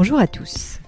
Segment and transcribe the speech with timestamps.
[0.00, 0.78] Bonjour à tous.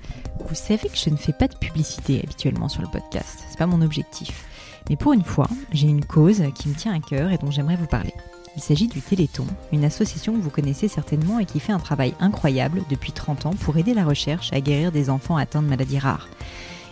[0.48, 3.66] Vous savez que je ne fais pas de publicité habituellement sur le podcast, c'est pas
[3.66, 4.46] mon objectif.
[4.88, 7.76] Mais pour une fois, j'ai une cause qui me tient à cœur et dont j'aimerais
[7.76, 8.14] vous parler.
[8.56, 12.14] Il s'agit du Téléthon, une association que vous connaissez certainement et qui fait un travail
[12.20, 15.98] incroyable depuis 30 ans pour aider la recherche à guérir des enfants atteints de maladies
[15.98, 16.28] rares.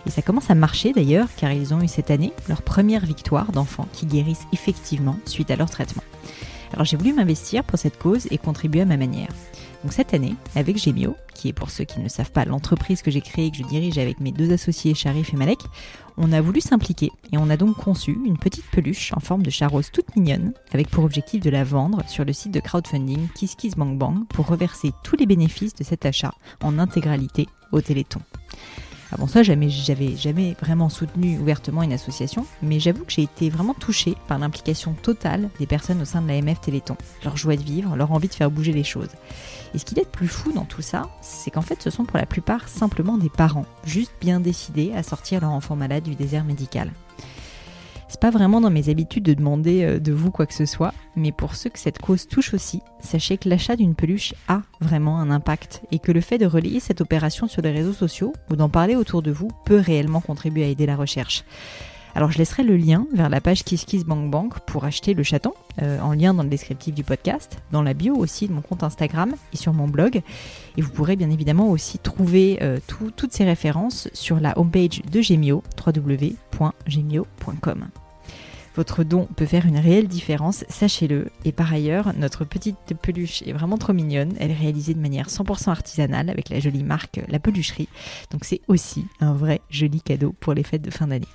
[0.05, 3.51] Et ça commence à marcher d'ailleurs, car ils ont eu cette année leur première victoire
[3.51, 6.03] d'enfants qui guérissent effectivement suite à leur traitement.
[6.71, 9.31] Alors j'ai voulu m'investir pour cette cause et contribuer à ma manière.
[9.83, 13.09] Donc cette année, avec Gemio, qui est pour ceux qui ne savent pas l'entreprise que
[13.09, 15.59] j'ai créée et que je dirige avec mes deux associés Sharif et Malek,
[16.17, 19.49] on a voulu s'impliquer et on a donc conçu une petite peluche en forme de
[19.49, 24.27] charose toute mignonne avec pour objectif de la vendre sur le site de crowdfunding KissKissBankBank
[24.27, 28.21] pour reverser tous les bénéfices de cet achat en intégralité au Téléthon.
[29.13, 33.73] Avant ça, j'avais jamais vraiment soutenu ouvertement une association, mais j'avoue que j'ai été vraiment
[33.73, 37.95] touchée par l'implication totale des personnes au sein de l'AMF Téléthon, leur joie de vivre,
[37.97, 39.09] leur envie de faire bouger les choses.
[39.73, 42.05] Et ce qui est le plus fou dans tout ça, c'est qu'en fait, ce sont
[42.05, 46.15] pour la plupart simplement des parents, juste bien décidés à sortir leur enfant malade du
[46.15, 46.91] désert médical.
[48.11, 50.93] C'est pas vraiment dans mes habitudes de demander euh, de vous quoi que ce soit,
[51.15, 55.19] mais pour ceux que cette cause touche aussi, sachez que l'achat d'une peluche a vraiment
[55.19, 58.57] un impact et que le fait de relayer cette opération sur les réseaux sociaux ou
[58.57, 61.45] d'en parler autour de vous peut réellement contribuer à aider la recherche.
[62.13, 66.13] Alors je laisserai le lien vers la page KissKissBankBank pour acheter le chaton, euh, en
[66.13, 69.57] lien dans le descriptif du podcast, dans la bio aussi de mon compte Instagram et
[69.57, 70.21] sur mon blog.
[70.77, 75.21] Et vous pourrez bien évidemment aussi trouver euh, toutes ces références sur la homepage de
[75.21, 77.87] Gemio, www.gemio.com.
[78.75, 81.27] Votre don peut faire une réelle différence, sachez-le.
[81.43, 84.33] Et par ailleurs, notre petite peluche est vraiment trop mignonne.
[84.39, 87.89] Elle est réalisée de manière 100% artisanale avec la jolie marque La Pelucherie.
[88.31, 91.27] Donc c'est aussi un vrai joli cadeau pour les fêtes de fin d'année.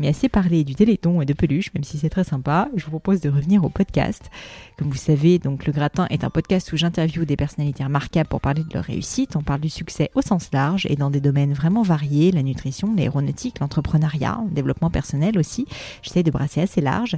[0.00, 2.90] Mais assez parlé du téléthon et de peluche, même si c'est très sympa, je vous
[2.90, 4.30] propose de revenir au podcast.
[4.78, 8.40] Comme vous savez, donc le gratin est un podcast où j'interviewe des personnalités remarquables pour
[8.40, 9.36] parler de leur réussite.
[9.36, 12.94] On parle du succès au sens large et dans des domaines vraiment variés, la nutrition,
[12.96, 15.66] l'aéronautique, l'entrepreneuriat, le développement personnel aussi.
[16.00, 17.16] J'essaie de brasser assez large.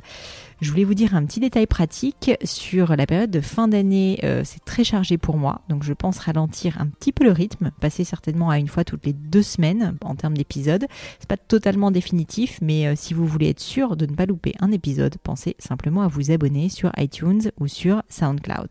[0.63, 4.21] Je voulais vous dire un petit détail pratique sur la période de fin d'année.
[4.23, 7.73] Euh, c'est très chargé pour moi, donc je pense ralentir un petit peu le rythme,
[7.81, 10.87] passer certainement à une fois toutes les deux semaines en termes d'épisodes.
[11.19, 14.55] C'est pas totalement définitif, mais euh, si vous voulez être sûr de ne pas louper
[14.61, 18.69] un épisode, pensez simplement à vous abonner sur iTunes ou sur SoundCloud.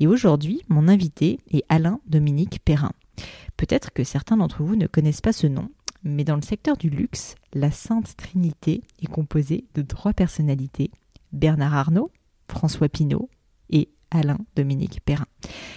[0.00, 2.92] Et aujourd'hui, mon invité est Alain Dominique Perrin.
[3.58, 5.68] Peut-être que certains d'entre vous ne connaissent pas ce nom,
[6.04, 10.90] mais dans le secteur du luxe, la Sainte Trinité est composée de trois personnalités,
[11.32, 12.10] Bernard Arnault,
[12.48, 13.30] François Pinault
[13.70, 15.26] et Alain Dominique Perrin.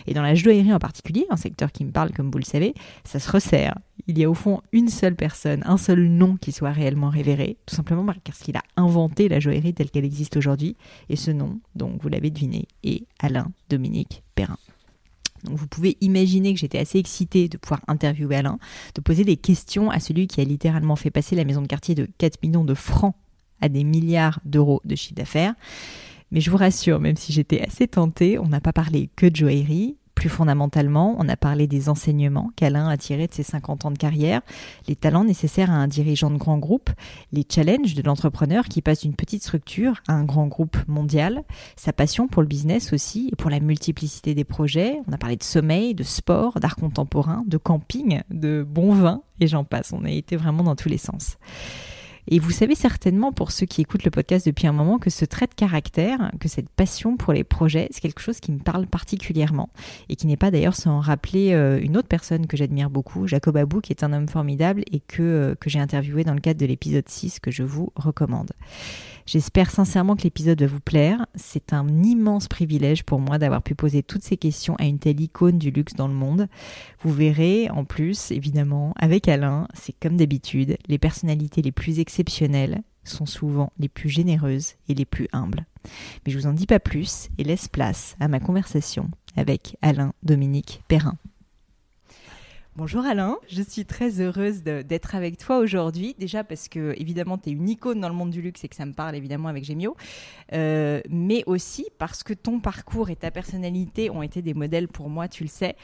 [0.05, 2.75] Et dans la joaillerie en particulier, un secteur qui me parle comme vous le savez,
[3.03, 3.77] ça se resserre.
[4.05, 7.57] Il y a au fond une seule personne, un seul nom qui soit réellement révéré,
[7.65, 10.75] tout simplement parce qu'il a inventé la joaillerie telle qu'elle existe aujourd'hui.
[11.09, 14.57] Et ce nom, donc vous l'avez deviné, est Alain Dominique Perrin.
[15.43, 18.59] Donc vous pouvez imaginer que j'étais assez excitée de pouvoir interviewer Alain,
[18.95, 21.95] de poser des questions à celui qui a littéralement fait passer la maison de quartier
[21.95, 23.15] de 4 millions de francs
[23.61, 25.53] à des milliards d'euros de chiffre d'affaires.
[26.31, 29.35] Mais je vous rassure, même si j'étais assez tentée, on n'a pas parlé que de
[29.35, 33.91] joaillerie, plus fondamentalement, on a parlé des enseignements qu'Alain a tirés de ses 50 ans
[33.91, 34.41] de carrière,
[34.87, 36.89] les talents nécessaires à un dirigeant de grand groupe,
[37.31, 41.43] les challenges de l'entrepreneur qui passe d'une petite structure à un grand groupe mondial,
[41.75, 44.99] sa passion pour le business aussi et pour la multiplicité des projets.
[45.07, 49.45] On a parlé de sommeil, de sport, d'art contemporain, de camping, de bon vin et
[49.45, 49.93] j'en passe.
[49.93, 51.37] On a été vraiment dans tous les sens.
[52.27, 55.25] Et vous savez certainement, pour ceux qui écoutent le podcast depuis un moment, que ce
[55.25, 58.85] trait de caractère, que cette passion pour les projets, c'est quelque chose qui me parle
[58.85, 59.69] particulièrement
[60.09, 63.55] et qui n'est pas d'ailleurs sans rappeler euh, une autre personne que j'admire beaucoup, Jacob
[63.55, 66.59] Abou, qui est un homme formidable et que, euh, que j'ai interviewé dans le cadre
[66.59, 68.51] de l'épisode 6 que je vous recommande.
[69.27, 71.25] J'espère sincèrement que l'épisode va vous plaire.
[71.35, 75.19] C'est un immense privilège pour moi d'avoir pu poser toutes ces questions à une telle
[75.19, 76.47] icône du luxe dans le monde.
[77.01, 82.83] Vous verrez, en plus, évidemment, avec Alain, c'est comme d'habitude, les personnalités les plus exceptionnelles
[83.03, 85.65] sont souvent les plus généreuses et les plus humbles.
[86.25, 90.13] Mais je vous en dis pas plus et laisse place à ma conversation avec Alain
[90.23, 91.17] Dominique Perrin.
[92.77, 96.15] Bonjour Alain, je suis très heureuse d'être avec toi aujourd'hui.
[96.19, 98.75] Déjà parce que évidemment tu es une icône dans le monde du luxe et que
[98.75, 99.97] ça me parle évidemment avec Gemio,
[100.53, 105.09] euh, mais aussi parce que ton parcours et ta personnalité ont été des modèles pour
[105.09, 105.75] moi, tu le sais.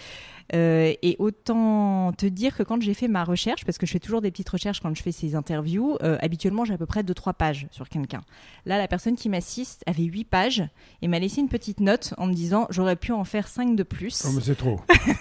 [0.54, 4.00] Euh, et autant te dire que quand j'ai fait ma recherche, parce que je fais
[4.00, 7.04] toujours des petites recherches quand je fais ces interviews, euh, habituellement j'ai à peu près
[7.04, 8.22] 2-3 pages sur quelqu'un.
[8.66, 10.64] Là, la personne qui m'assiste avait 8 pages
[11.02, 13.84] et m'a laissé une petite note en me disant j'aurais pu en faire 5 de
[13.84, 14.24] plus.
[14.26, 14.80] Oh, mais c'est trop.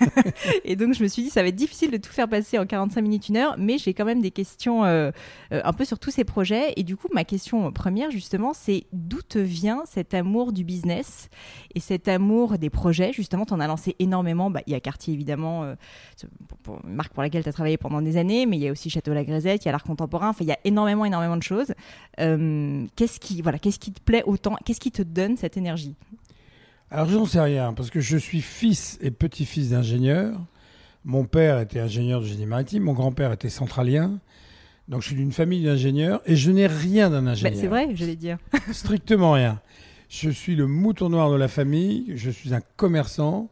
[0.64, 2.66] et donc je me suis dit ça va être difficile de tout faire passer en
[2.66, 5.10] 45 minutes, une heure, mais j'ai quand même des questions euh,
[5.52, 6.72] euh, un peu sur tous ces projets.
[6.76, 11.28] Et du coup, ma question première, justement, c'est d'où te vient cet amour du business
[11.74, 13.12] et cet amour des projets?
[13.12, 14.50] Justement, tu en as lancé énormément.
[14.50, 15.74] Bah, il y a Cartier, évidemment, euh,
[16.84, 18.90] une marque pour laquelle tu as travaillé pendant des années, mais il y a aussi
[18.90, 20.30] Château La Grisette, il y a l'art contemporain.
[20.30, 21.72] Enfin, il y a énormément, énormément de choses.
[22.16, 24.56] qu'est-ce qui, voilà, qu'est-ce qui te plaît autant?
[24.64, 25.94] Qu'est-ce qui te donne cette énergie?
[26.92, 30.38] Alors je n'en sais rien, parce que je suis fils et petit-fils d'ingénieurs.
[31.06, 34.20] Mon père était ingénieur de génie maritime, mon grand-père était centralien.
[34.88, 37.58] Donc je suis d'une famille d'ingénieurs et je n'ai rien d'un bah, ingénieur.
[37.58, 38.36] c'est vrai, je vais dire.
[38.72, 39.60] Strictement rien.
[40.10, 43.48] Je suis le mouton noir de la famille, je suis un commerçant,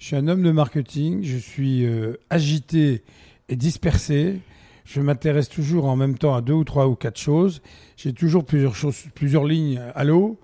[0.00, 3.04] je suis un homme de marketing, je suis euh, agité
[3.50, 4.40] et dispersé.
[4.86, 7.60] Je m'intéresse toujours en même temps à deux ou trois ou quatre choses.
[7.98, 10.40] J'ai toujours plusieurs choses, plusieurs lignes à l'eau.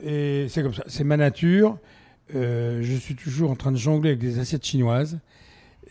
[0.00, 1.76] Et c'est comme ça, c'est ma nature.
[2.36, 5.18] Euh, je suis toujours en train de jongler avec des assiettes chinoises.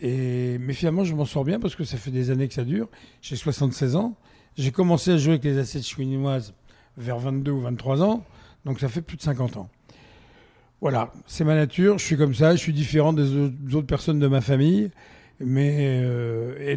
[0.00, 2.64] Et, mais finalement, je m'en sors bien parce que ça fait des années que ça
[2.64, 2.88] dure.
[3.20, 4.16] J'ai 76 ans.
[4.56, 6.54] J'ai commencé à jouer avec les assiettes chinoises
[6.96, 8.24] vers 22 ou 23 ans.
[8.64, 9.68] Donc ça fait plus de 50 ans.
[10.80, 11.98] Voilà, c'est ma nature.
[11.98, 12.52] Je suis comme ça.
[12.54, 14.90] Je suis différent des autres personnes de ma famille.
[15.40, 16.76] Mais euh,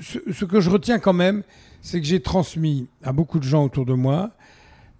[0.00, 1.42] ce que je retiens quand même,
[1.82, 4.30] c'est que j'ai transmis à beaucoup de gens autour de moi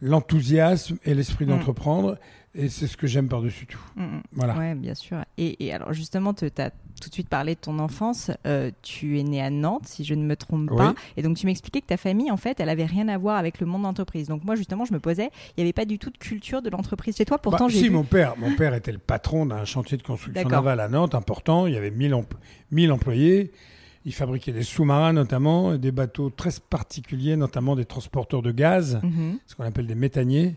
[0.03, 1.49] l'enthousiasme et l'esprit mm.
[1.49, 2.19] d'entreprendre.
[2.55, 3.81] Et c'est ce que j'aime par-dessus tout.
[3.95, 4.23] Mm, mm.
[4.33, 4.57] Voilà.
[4.59, 5.19] Oui, bien sûr.
[5.39, 8.31] Et, alors, justement, tu as tout de suite parlé de ton enfance.
[8.47, 10.95] Euh, tu es né à Nantes, si je ne me trompe pas.
[11.17, 13.61] Et donc, tu m'expliquais que ta famille, en fait, elle avait rien à voir avec
[13.61, 14.27] le monde d'entreprise.
[14.27, 16.71] Donc, moi, justement, je me posais, il n'y avait pas du tout de culture de
[16.71, 17.39] l'entreprise chez toi.
[17.39, 17.83] Pourtant, bah, j'ai.
[17.83, 21.15] Si, mon, père, mon père était le patron d'un chantier de construction navale à Nantes,
[21.15, 21.69] important.
[21.69, 22.17] Il y avait 1000,
[22.73, 23.53] 1000 employés.
[24.07, 29.39] Il fabriquait des sous-marins notamment, des bateaux très particuliers, notamment des transporteurs de gaz, mhm.
[29.47, 30.57] ce qu'on appelle des méthaniers.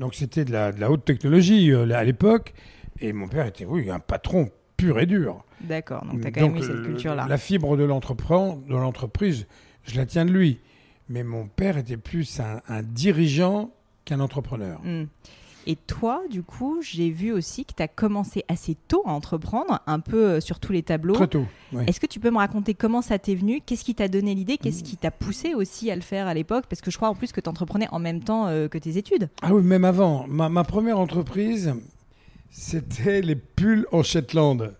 [0.00, 2.54] Donc c'était de la, haute technologie euh, à l'époque.
[3.00, 5.44] Et mon père était, oui, un patron pur et dur.
[5.60, 7.26] D'accord, donc tu as quand même eu cette culture-là.
[7.28, 9.46] La fibre de l'entreprise,
[9.84, 10.58] je la tiens de lui.
[11.10, 13.70] Mais mon père était plus un, dirigeant
[14.06, 14.80] qu'un entrepreneur.
[14.82, 15.04] Hmm.
[15.66, 19.80] Et toi, du coup, j'ai vu aussi que tu as commencé assez tôt à entreprendre,
[19.86, 21.14] un peu euh, sur tous les tableaux.
[21.14, 21.44] Très tôt.
[21.86, 23.60] Est-ce que tu peux me raconter comment ça t'est venu?
[23.60, 24.56] Qu'est-ce qui t'a donné l'idée?
[24.56, 26.64] Qu'est-ce qui t'a poussé aussi à le faire à l'époque?
[26.68, 28.96] Parce que je crois en plus que tu entreprenais en même temps euh, que tes
[28.96, 29.28] études.
[29.42, 30.26] Ah oui, même avant.
[30.26, 31.74] Ma, première entreprise,
[32.50, 34.74] c'était les pulls en Shetland.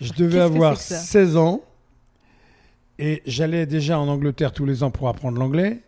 [0.00, 1.60] Je devais avoir 16 ans
[2.98, 5.80] et j'allais déjà en Angleterre tous les ans pour apprendre l'anglais.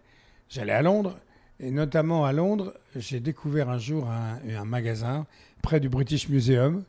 [0.49, 1.17] J'allais à Londres.
[1.61, 5.27] Et notamment à Londres, j'ai découvert un jour un, magasin
[5.63, 6.85] près du British Museum,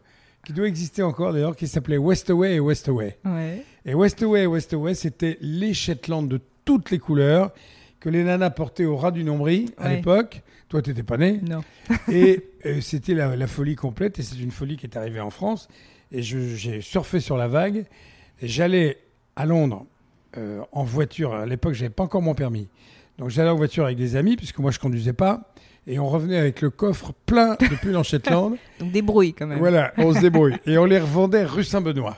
[0.45, 3.17] qui doit exister encore d'ailleurs, qui s'appelait Westaway et Westaway.
[3.25, 3.63] Ouais.
[3.85, 7.51] Et Westaway et Westaway, c'était les Shetland de toutes les couleurs
[7.99, 10.41] que les nanas portaient au ras du nombril à l'époque.
[10.69, 11.39] Toi, tu n'étais pas né.
[11.41, 11.63] Non.
[12.11, 14.19] et euh, c'était la, folie complète.
[14.19, 15.67] Et c'est une folie qui est arrivée en France.
[16.11, 17.85] Et j'ai surfé sur la vague.
[18.41, 18.97] Et j'allais
[19.35, 19.85] à Londres
[20.37, 21.33] euh, en voiture.
[21.33, 22.67] À l'époque, je n'avais pas encore mon permis.
[23.17, 25.53] Donc j'allais en voiture avec des amis, puisque moi je conduisais pas.
[25.87, 28.57] Et on revenait avec le coffre plein de pulls en Shetland.
[28.79, 29.57] Donc débrouille quand même.
[29.57, 30.55] Voilà, on se débrouille.
[30.65, 32.17] et on les revendait rue Saint-Benoît.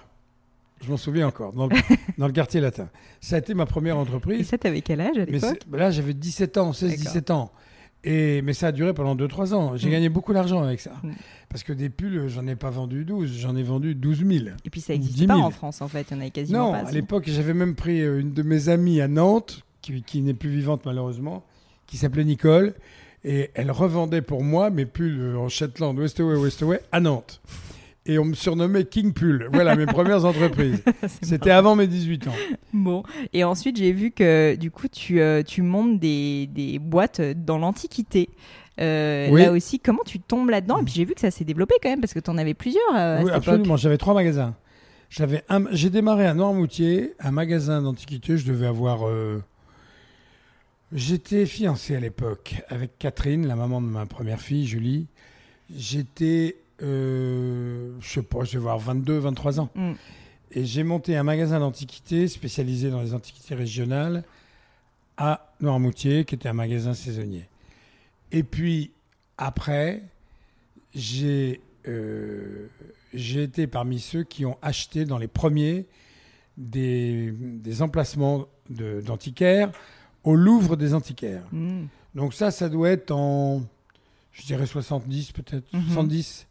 [0.82, 2.90] Je m'en souviens encore, dans le, quartier latin.
[3.20, 4.40] Ça a été ma première entreprise.
[4.40, 7.52] Et ça, t'avais quel âge à l'époque Là, j'avais 17 ans, 16-17 ans.
[8.06, 9.76] Et, mais ça a duré pendant 2-3 ans.
[9.76, 9.92] J'ai mm.
[9.92, 10.92] gagné beaucoup d'argent avec ça.
[11.04, 11.12] Mm.
[11.50, 14.46] Parce que des pulls, j'en ai pas vendu 12, j'en ai vendu 12 000.
[14.64, 16.08] Et puis ça n'existait pas en France, en fait.
[16.10, 16.84] Il y en avait quasiment non, pas.
[16.84, 19.66] Non, à l'époque, j'avais même pris euh, une de mes amies à Nantes
[20.06, 21.46] qui, n'est plus vivante malheureusement,
[21.88, 22.74] qui s'appelait Nicole.
[23.26, 27.42] Et elle revendait pour moi mes pulls en Shetland, Westaway, Westaway, à Nantes.
[28.06, 29.50] Et on me surnommait King Pull.
[29.52, 30.82] Voilà mes premières entreprises.
[31.22, 32.34] C'était avant mes 18 ans.
[32.74, 33.04] Bon.
[33.34, 37.58] Et ensuite, j'ai vu que du coup, tu, euh, tu montes des, des, boîtes dans
[37.58, 38.30] l'Antiquité.
[38.80, 40.80] Euh, Là aussi, comment tu tombes là-dedans?
[40.80, 42.54] Et puis j'ai vu que ça s'est développé quand même parce que tu en avais
[42.54, 42.96] plusieurs.
[42.96, 43.78] Euh, oui, absolument.
[43.78, 44.56] J'avais trois magasins.
[45.10, 48.38] J'avais j'ai démarré à Noirmoutier, un magasin d'antiquité.
[48.38, 49.44] Je devais avoir euh,
[50.92, 55.06] J'étais fiancé à l'époque avec Catherine, la maman de ma première fille, Julie.
[55.76, 59.70] J'étais, euh, je sais pas, je vais voir 22, 23 ans.
[59.76, 59.92] Mm.
[60.52, 64.24] Et j'ai monté un magasin d'antiquités spécialisé dans les antiquités régionales
[65.18, 67.48] à Noirmoutier, qui était un magasin saisonnier.
[68.32, 68.90] Et puis,
[69.38, 70.02] après,
[70.96, 72.68] j'ai euh,
[73.14, 75.86] été parmi ceux qui ont acheté dans les premiers
[76.58, 79.72] des, des emplacements d'antiquaires
[80.24, 81.44] au Louvre des Antiquaires.
[81.52, 81.86] Hmm.
[82.16, 83.62] Donc ça, ça doit être en,
[84.32, 86.48] je dirais 70 peut-être, 70.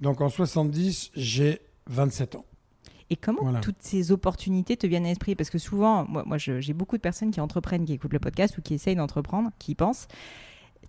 [0.00, 0.04] Mhm.
[0.04, 2.44] Donc en 70, j'ai 27 ans.
[3.10, 5.34] Et comment toutes ces opportunités te viennent à l'esprit?
[5.34, 8.58] Parce que souvent, moi, moi j'ai beaucoup de personnes qui entreprennent, qui écoutent le podcast
[8.58, 10.08] ou qui essayent d'entreprendre, qui pensent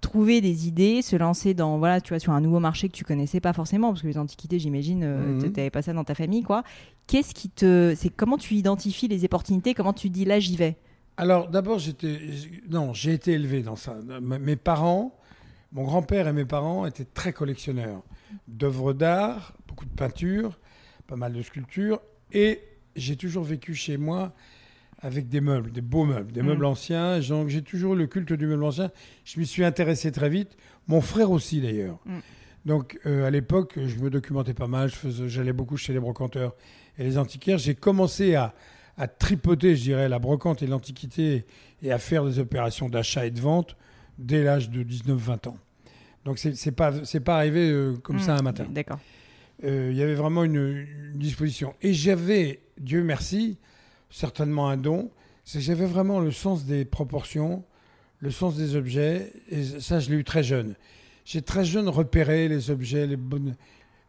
[0.01, 3.03] trouver des idées, se lancer dans voilà, tu vois, sur un nouveau marché que tu
[3.03, 5.39] connaissais pas forcément, parce que les antiquités, j'imagine, euh, Mhm.
[5.41, 6.63] tu n'avais pas ça dans ta famille, quoi.
[7.07, 10.77] Qu'est-ce qui te, c'est comment tu identifies les opportunités, comment tu dis là j'y vais?
[11.19, 12.17] Alors, d'abord, j'étais.
[12.69, 13.97] Non, j'ai été élevé dans ça.
[14.21, 15.17] Mes parents,
[15.73, 18.01] mon grand-père et mes parents étaient très collectionneurs
[18.47, 20.57] d'œuvres d'art, beaucoup de peintures,
[21.07, 21.99] pas mal de sculptures.
[22.31, 22.61] Et
[22.95, 24.33] j'ai toujours vécu chez moi
[25.01, 26.45] avec des meubles, des beaux meubles, des Mm.
[26.47, 27.19] meubles anciens.
[27.19, 28.89] Donc, j'ai toujours eu le culte du meuble ancien.
[29.25, 30.55] Je m'y suis intéressé très vite.
[30.87, 31.99] Mon frère aussi, d'ailleurs.
[32.05, 32.19] Mm.
[32.65, 34.89] Donc, euh, à l'époque, je me documentais pas mal.
[35.27, 36.55] J'allais beaucoup chez les brocanteurs
[36.97, 37.57] et les antiquaires.
[37.57, 38.53] J'ai commencé à,
[38.99, 41.45] à tripoter, je dirais, la brocante et l'antiquité
[41.81, 43.75] et à faire des opérations d'achat et de vente
[44.19, 45.57] dès l'âge de 19-20 ans.
[46.25, 48.19] Donc, c'est pas, c'est pas arrivé euh, comme Mm.
[48.19, 48.67] ça un matin.
[48.69, 48.99] D'accord.
[49.63, 51.73] Euh, Il y avait vraiment une, une disposition.
[51.81, 53.57] Et j'avais, Dieu merci,
[54.09, 55.09] certainement un don,
[55.45, 57.63] c'est que j'avais vraiment le sens des proportions,
[58.19, 60.75] le sens des objets, et ça, je l'ai eu très jeune.
[61.23, 63.55] J'ai très jeune repéré les objets, les bonnes,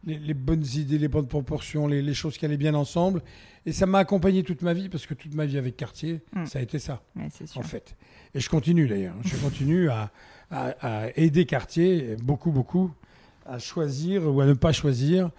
[0.05, 3.21] les, les bonnes idées, les bonnes proportions, les, les choses qui allaient bien ensemble.
[3.65, 6.45] Et ça m'a accompagné toute ma vie, parce que toute ma vie avec Cartier, Mm.
[6.45, 7.95] ça a été ça Ouais, en fait.
[8.33, 9.15] Et je continue d'ailleurs.
[9.23, 10.11] Je continue à,
[10.49, 12.91] à- à aider Cartier, beaucoup, beaucoup,
[13.45, 15.29] à choisir ou à ne pas choisir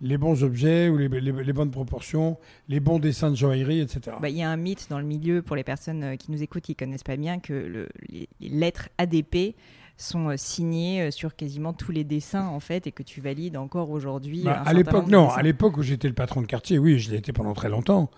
[0.00, 2.36] les bons objets ou les, les- les bonnes proportions,
[2.68, 4.16] les bons dessins de joaillerie, etc.
[4.20, 6.42] Bah, Il y a un mythe dans le milieu pour les personnes euh, qui nous
[6.42, 9.54] écoutent qui connaissent pas bien que le- les, les lettres ADP
[10.02, 13.56] sont euh, signées euh, sur quasiment tous les dessins en fait et que tu valides
[13.56, 14.42] encore aujourd'hui.
[14.44, 15.24] Bah, un à l'époque, non.
[15.26, 15.38] dessins.
[15.38, 18.10] À l'époque où j'étais le patron de Cartier, oui, je l'ai été pendant très longtemps.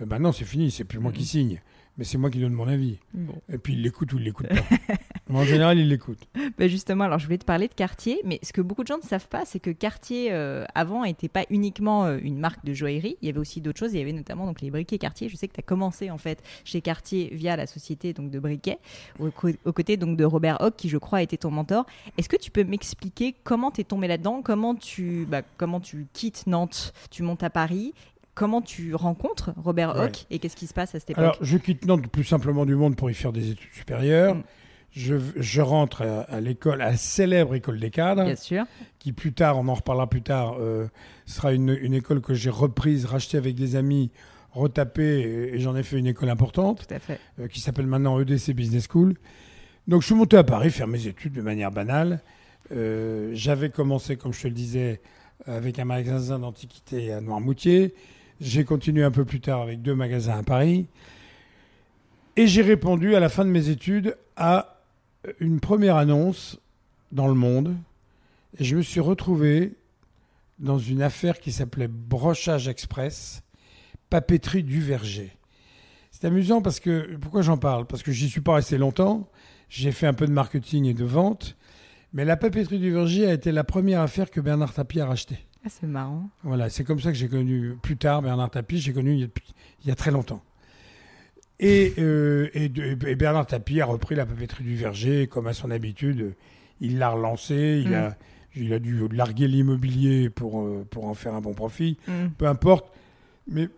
[0.00, 1.26] Euh, bah c'est fini, c'est plus moi qui Mhm.
[1.26, 1.60] signe.
[1.98, 2.98] Mais c'est moi qui donne mon avis.
[3.14, 3.34] Bon.
[3.50, 4.54] Et puis il l'écoute ou il l'écoute pas.
[5.32, 6.18] En général, il l'écoute.
[6.58, 8.96] Bah, justement, alors je voulais te parler de Cartier, mais ce que beaucoup de gens
[8.96, 12.72] ne savent pas, c'est que Cartier euh, avant n'était pas uniquement euh, une marque de
[12.72, 13.16] joaillerie.
[13.20, 13.92] Il y avait aussi d'autres choses.
[13.92, 15.28] Il y avait notamment donc les briquets Cartier.
[15.28, 18.38] Je sais que tu as commencé en fait chez Cartier via la société donc de
[18.38, 18.78] briquets,
[19.18, 19.30] aux,
[19.64, 21.84] aux côtés donc de Robert Hock, qui je crois était ton mentor.
[22.16, 26.06] Est-ce que tu peux m'expliquer comment tu es tombé là-dedans, comment tu bah, comment tu
[26.12, 27.92] quittes Nantes, tu montes à Paris?
[28.34, 30.04] Comment tu rencontres Robert Ouais.
[30.04, 31.24] Hock et qu'est-ce qui se passe à cette époque?
[31.24, 34.36] Alors, je quitte Nantes le plus simplement du monde pour y faire des études supérieures.
[34.36, 34.42] Mm.
[34.96, 38.64] Je, je rentre à, à l'école, à la célèbre école des cadres, Bien sûr.
[38.98, 40.88] qui plus tard, on en reparlera plus tard, euh,
[41.26, 44.10] sera une, une école que j'ai reprise, rachetée avec des amis,
[44.52, 47.20] retapée, et, et j'en ai fait une école importante, Tout à fait.
[47.40, 49.16] euh, qui s'appelle maintenant EDC Business School.
[49.86, 52.20] Donc, je suis monté à Paris faire mes études de manière banale.
[52.72, 55.00] Euh, J'avais commencé, comme je te le disais,
[55.44, 57.94] avec un magasin d'antiquité à Noirmoutier.
[58.40, 60.86] J'ai continué un peu plus tard avec deux magasins à Paris.
[62.36, 64.75] Et j'ai répondu à la fin de mes études à
[65.40, 66.58] une première annonce
[67.12, 67.76] dans le monde.
[68.58, 69.74] Et je me suis retrouvé
[70.58, 73.42] dans une affaire qui s'appelait Brochage Express,
[74.08, 75.36] papeterie du Verger.
[76.10, 77.86] C'est amusant parce que, pourquoi j'en parle?
[77.86, 79.28] Parce que j'y suis pas resté longtemps.
[79.68, 81.56] J'ai fait un peu de marketing et de vente.
[82.14, 85.46] Mais la papeterie du Verger a été la première affaire que Bernard Tapie a rachetée.
[85.64, 86.30] Ah, c'est marrant.
[86.42, 88.78] Voilà, c'est comme ça que j'ai connu plus tard Bernard Tapie.
[88.78, 89.28] J'ai connu il y a,
[89.82, 90.40] il y a très longtemps.
[91.58, 96.34] Et, euh, et, Bernard Tapie a repris la papeterie du Verger, comme à son habitude.
[96.80, 97.94] Il l'a relancée, il, Mm.
[97.94, 98.16] a,
[98.54, 101.96] il a dû larguer l'immobilier pour, euh, pour en faire un bon profit.
[102.06, 102.12] Mm.
[102.36, 102.92] Peu importe.
[103.48, 103.68] Mais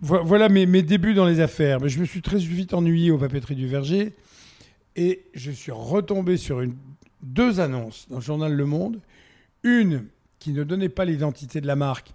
[0.00, 1.80] vo- voilà mes, mes débuts dans les affaires.
[1.80, 4.14] Mais je me suis très vite ennuyé aux papeteries du Verger.
[4.96, 6.74] Et je suis retombé sur une,
[7.22, 9.00] deux annonces dans le journal Le Monde.
[9.62, 10.06] Une
[10.38, 12.14] qui ne donnait pas l'identité de la marque,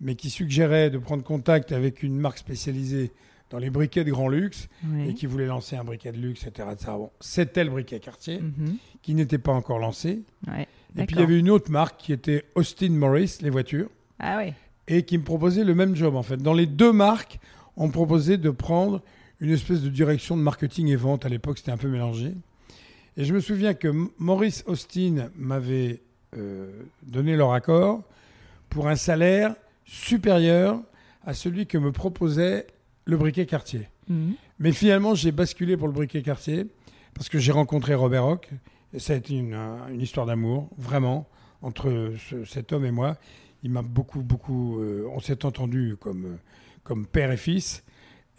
[0.00, 3.10] mais qui suggérait de prendre contact avec une marque spécialisée
[3.54, 5.10] dans les briquets de grand luxe Oui.
[5.10, 6.68] et qui voulait lancer un briquet de luxe, etc.
[6.72, 6.90] etc.
[6.96, 8.76] Bon, C'était le briquet Cartier, Mhm.
[9.00, 10.22] qui n'était pas encore lancé.
[10.48, 10.66] Ouais.
[10.98, 14.42] Et puis il y avait une autre marque qui était Austin Morris, les voitures, Ah
[14.88, 16.36] et qui me proposait le même job en fait.
[16.38, 17.38] Dans les deux marques,
[17.76, 19.02] on me proposait de prendre
[19.38, 21.24] une espèce de direction de marketing et vente.
[21.24, 22.34] À l'époque, c'était un peu mélangé.
[23.16, 23.86] Et je me souviens que
[24.18, 26.02] Maurice Austin m'avait
[26.36, 26.72] euh,
[27.04, 28.02] donné leur accord
[28.68, 30.80] pour un salaire supérieur
[31.24, 32.66] à celui que me proposait
[33.04, 33.88] le briquet Cartier.
[34.08, 34.34] Mhm.
[34.58, 36.66] Mais finalement, j'ai basculé pour le briquet Cartier
[37.14, 38.50] parce que j'ai rencontré Robert Hock.
[38.92, 41.28] Et ça a été une, un- une histoire d'amour, vraiment,
[41.62, 43.16] entre ce- cet homme et moi.
[43.62, 44.78] Il m'a beaucoup, beaucoup.
[44.80, 46.36] euh, on s'est entendu comme, euh,
[46.84, 47.82] comme père et fils.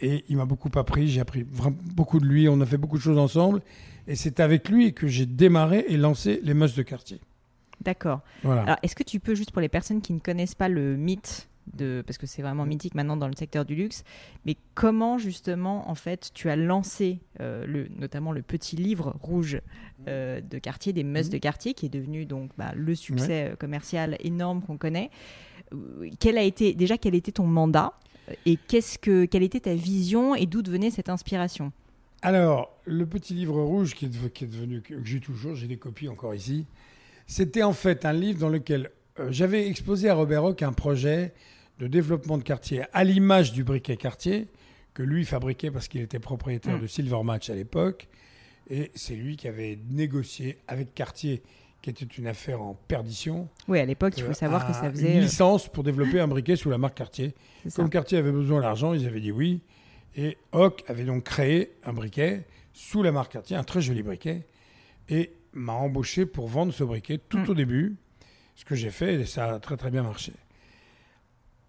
[0.00, 1.08] Et il m'a beaucoup appris.
[1.08, 2.48] J'ai appris vraiment beaucoup de lui.
[2.48, 3.60] On a fait beaucoup de choses ensemble.
[4.06, 7.20] Et c'est avec lui que j'ai démarré et lancé les Mœurs de Cartier.
[7.82, 8.20] D'accord.
[8.42, 8.62] Voilà.
[8.62, 11.48] Alors, est-ce que tu peux, juste pour les personnes qui ne connaissent pas le mythe,
[11.72, 14.04] de, parce que c'est vraiment mythique maintenant dans le secteur du luxe,
[14.44, 19.60] mais comment justement, en fait, tu as lancé euh, le, notamment le petit livre rouge
[20.08, 21.32] euh, de Cartier, des Must Mhm.
[21.32, 25.10] de Cartier, qui est devenu donc bah, le succès euh, commercial énorme qu'on connaît.
[26.20, 27.92] Quel a été, déjà, quel était ton mandat
[28.44, 31.72] et qu'est-ce que, quelle était ta vision et d'où venait cette inspiration?
[32.22, 35.76] Alors, le petit livre rouge qui est, qui est devenu, que j'ai toujours, j'ai des
[35.76, 36.66] copies encore ici,
[37.26, 41.34] c'était en fait un livre dans lequel euh, j'avais exposé à Robert Rock un projet
[41.78, 44.48] de développement de quartier à l'image du briquet quartier
[44.94, 46.82] que lui fabriquait parce qu'il était propriétaire Mm.
[46.82, 48.08] de Silver Match à l'époque.
[48.70, 51.42] Et c'est lui qui avait négocié avec Cartier,
[51.82, 54.86] qui était une affaire en perdition, Oui, à l'époque, il faut euh, savoir que ça
[54.86, 55.16] une faisait.
[55.18, 57.34] euh, licence pour développer un briquet sous la marque Cartier.
[57.76, 59.60] Comme Cartier avait besoin d'argent, ils avaient dit oui.
[60.16, 64.46] Et Hock avait donc créé un briquet sous la marque Cartier, un très joli briquet,
[65.08, 67.50] et m'a embauché pour vendre ce briquet tout Mm.
[67.50, 67.96] au début,
[68.56, 70.32] ce que j'ai fait, et ça a très très bien marché.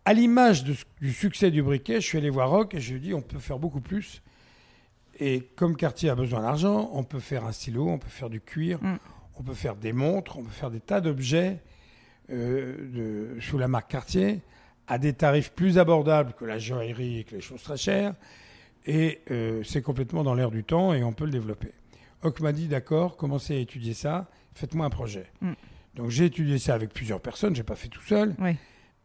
[0.09, 2.99] À l'image du succès du briquet, je suis allé voir Hock et je lui ai
[3.01, 4.21] dit on peut faire beaucoup plus.
[5.19, 8.39] Et comme Cartier a besoin d'argent, on peut faire un stylo, on peut faire du
[8.39, 8.97] cuir, Mm.
[9.37, 11.59] on peut faire des montres, on peut faire des tas d'objets
[12.29, 14.39] euh, de- sous la marque Cartier
[14.87, 18.13] à des tarifs plus abordables que la joaillerie et que les choses très chères.
[18.85, 21.71] Et euh, c'est complètement dans l'air du temps et on peut le développer.
[22.23, 25.25] Hock m'a dit d'accord, commencez à étudier ça, faites-moi un projet.
[25.41, 25.51] Mm.
[25.95, 28.35] Donc j'ai étudié ça avec plusieurs personnes, j'ai pas fait tout seul.
[28.39, 28.55] Ouais.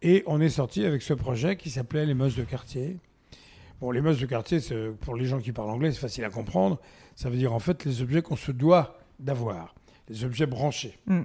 [0.02, 2.96] Et on est sorti avec ce projet qui s'appelait les Mosses de quartier.
[3.80, 4.58] Bon, les Mosses de quartier,
[5.00, 6.80] pour les gens qui parlent anglais, c'est facile à comprendre.
[7.14, 9.76] Ça veut dire en fait les objets qu'on se doit d'avoir,
[10.08, 10.98] les objets branchés.
[11.06, 11.22] Mm.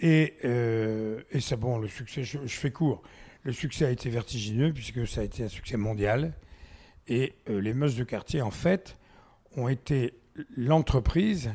[0.00, 3.02] Et, euh, et ça, bon, le succès, je, je fais court.
[3.44, 6.32] Le succès a été vertigineux puisque ça a été un succès mondial.
[7.06, 8.96] Et euh, les Mosses de quartier, en fait,
[9.56, 10.14] ont été
[10.56, 11.52] l'entreprise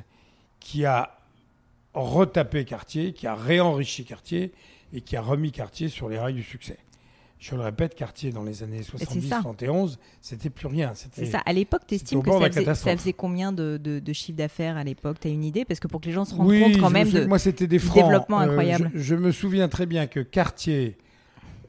[0.61, 1.19] qui a
[1.93, 4.53] retapé Cartier, qui a réenrichi Cartier
[4.93, 6.77] et qui a remis Cartier sur les rails du succès.
[7.39, 9.41] Je le répète, Cartier, dans les années c'est ça.
[9.41, 10.93] 70-71, c'était plus rien.
[10.95, 11.39] C'est ça.
[11.45, 14.75] À l'époque, tu estimes que ça faisait, ça faisait combien de, de, de chiffre d'affaires
[14.75, 15.17] à l'époque?
[15.19, 15.63] Tu as une idée?
[15.63, 17.25] Parce que pour que les gens se rendent Oui, compte quand me même de.
[17.25, 18.03] moi c'était des francs.
[18.03, 18.89] développement Euh, incroyable.
[18.95, 20.97] je, je me souviens très bien que Cartier,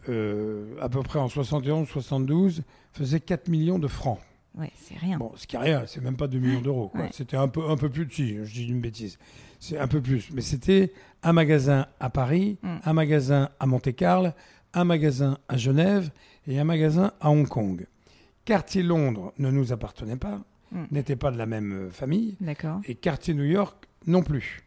[0.08, 4.20] euh, à peu près en 71-72, faisait 4 millions de francs.
[4.58, 5.18] Ouais, c'est rien.
[5.18, 6.90] Bon, ce qui est rien, c'est même pas 2 millions d'euros.
[6.94, 7.08] Ouais.
[7.12, 9.18] C'était un peu, un peu plus de si, je dis une bêtise.
[9.60, 10.30] C'est un peu plus.
[10.32, 12.76] Mais c'était un magasin à Paris, Mm.
[12.84, 14.30] un magasin à Monte-Carlo,
[14.74, 16.10] un magasin à Genève
[16.46, 17.86] et un magasin à Hong Kong.
[18.44, 20.40] Cartier Londres ne nous appartenait pas,
[20.72, 20.84] Mm.
[20.90, 22.80] n'était pas de la même euh, famille D'accord.
[22.84, 24.64] et Cartier New York non plus.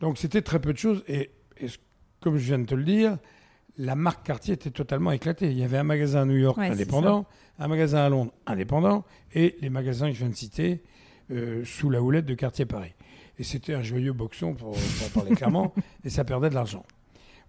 [0.00, 1.66] Donc c'était très peu de choses et, et
[2.20, 3.18] comme je viens de te le dire,
[3.78, 5.50] la marque Cartier était totalement éclatée.
[5.50, 7.26] Il y avait un magasin à New York Ouais, indépendant,
[7.58, 10.82] un magasin à Londres indépendant et les magasins que je viens de citer
[11.30, 12.94] euh, sous la houlette de Cartier Paris.
[13.38, 16.84] Et c'était un joyeux boxon pour, pour parler clairement et ça perdait de l'argent.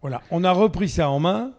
[0.02, 1.54] Voilà, on a repris ça en main.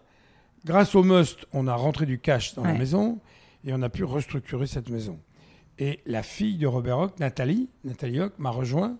[0.65, 3.19] Grâce au Must, on a rentré du cash dans la maison
[3.65, 5.19] et on a pu restructurer cette maison.
[5.77, 8.97] Et la fille de Robert Hock, Nathalie, Nathalie Hock, m'a rejoint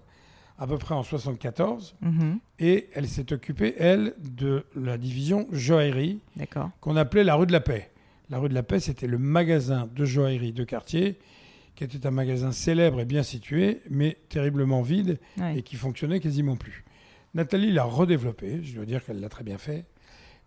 [0.59, 2.39] à peu près en 74 Mhm.
[2.59, 6.19] et elle s'est occupée, elle, de la division joaillerie
[6.81, 7.89] qu'on appelait la rue de la Paix.
[8.29, 11.17] La rue de la Paix, c'était le magasin de joaillerie de quartier
[11.75, 15.59] qui était un magasin célèbre et bien situé, mais terriblement vide Ouais.
[15.59, 16.83] et qui fonctionnait quasiment plus.
[17.33, 19.85] Nathalie l'a redéveloppé, je dois dire qu'elle l'a très bien fait,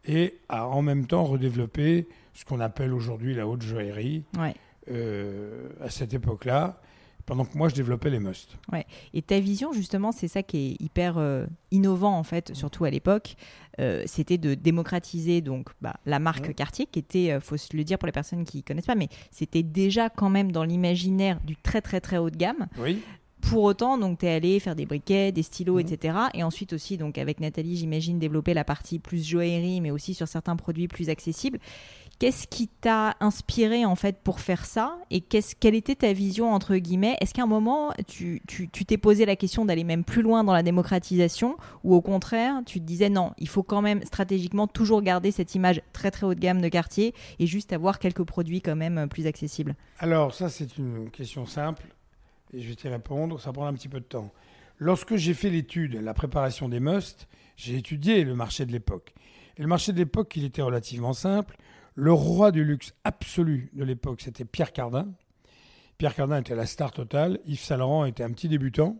[0.04, 4.54] et a en même temps redéveloppé ce qu'on appelle aujourd'hui la haute joaillerie Ouais.
[4.90, 6.80] euh, à cette époque-là,
[7.26, 8.56] pendant que moi je développais les musts.
[9.14, 12.90] Et ta vision, justement, c'est ça qui est hyper euh, innovant, en fait, surtout à
[12.90, 13.36] l'époque.
[13.80, 16.54] Euh, C'était de démocratiser donc bah, la marque Ouais.
[16.54, 19.62] Cartier, qui était, euh, faut le dire pour les personnes qui connaissent pas, mais c'était
[19.62, 22.66] déjà quand même dans l'imaginaire du très très très haut de gamme.
[22.78, 23.00] Oui.
[23.40, 25.80] Pour autant, donc, tu es allé faire des briquets, des stylos, Mhm.
[25.80, 26.18] etc.
[26.34, 30.28] Et ensuite aussi, donc, avec Nathalie, j'imagine, développer la partie plus joaillerie, mais aussi sur
[30.28, 31.58] certains produits plus accessibles.
[32.22, 36.52] Qu'est-ce qui t'a inspiré, en fait, pour faire ça Et qu'est-ce, quelle était ta vision,
[36.52, 37.16] entre guillemets?
[37.20, 40.52] Est-ce qu'à un moment, tu, tu, t'es posé la question d'aller même plus loin dans
[40.52, 45.02] la démocratisation Ou au contraire, tu te disais, non, il faut quand même stratégiquement toujours
[45.02, 48.60] garder cette image très très haut de gamme de quartier et juste avoir quelques produits
[48.60, 49.74] quand même euh, plus accessibles?
[49.98, 51.82] Alors ça c'est une question simple
[52.54, 54.30] et je vais t'y répondre, ça prend un petit peu de temps.
[54.78, 59.12] Lorsque j'ai fait l'étude, la préparation des musts, j'ai étudié le marché de l'époque.
[59.56, 61.56] Et le marché de l'époque, il était relativement simple.
[61.94, 65.08] Le roi du luxe absolu de l'époque, c'était Pierre Cardin.
[65.98, 68.96] Pierre Cardin était la star totale, Yves Saint Laurent était un petit débutant,